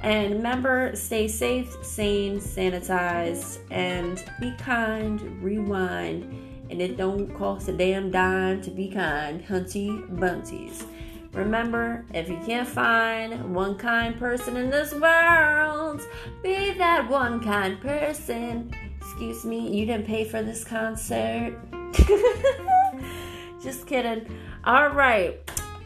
And 0.04 0.34
remember, 0.34 0.94
stay 0.94 1.28
safe, 1.28 1.74
sane, 1.82 2.38
sanitize, 2.38 3.58
and 3.70 4.22
be 4.38 4.52
kind, 4.58 5.42
rewind. 5.42 6.24
And 6.68 6.82
it 6.82 6.98
don't 6.98 7.34
cost 7.34 7.68
a 7.68 7.72
damn 7.72 8.10
dime 8.10 8.60
to 8.60 8.70
be 8.70 8.90
kind, 8.90 9.42
hunty 9.42 10.06
bunties. 10.20 10.84
Remember, 11.32 12.04
if 12.12 12.28
you 12.28 12.38
can't 12.44 12.68
find 12.68 13.54
one 13.54 13.78
kind 13.78 14.18
person 14.18 14.58
in 14.58 14.68
this 14.68 14.92
world, 14.92 16.02
be 16.42 16.74
that 16.74 17.08
one 17.08 17.42
kind 17.42 17.80
person. 17.80 18.74
Excuse 18.98 19.46
me, 19.46 19.74
you 19.74 19.86
didn't 19.86 20.06
pay 20.06 20.26
for 20.26 20.42
this 20.42 20.64
concert. 20.64 21.58
Just 23.62 23.86
kidding. 23.86 24.26
All 24.64 24.90
right. 24.90 25.40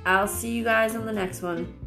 I'll 0.04 0.26
see 0.26 0.56
you 0.56 0.64
guys 0.64 0.96
on 0.96 1.06
the 1.06 1.12
next 1.12 1.40
one. 1.40 1.77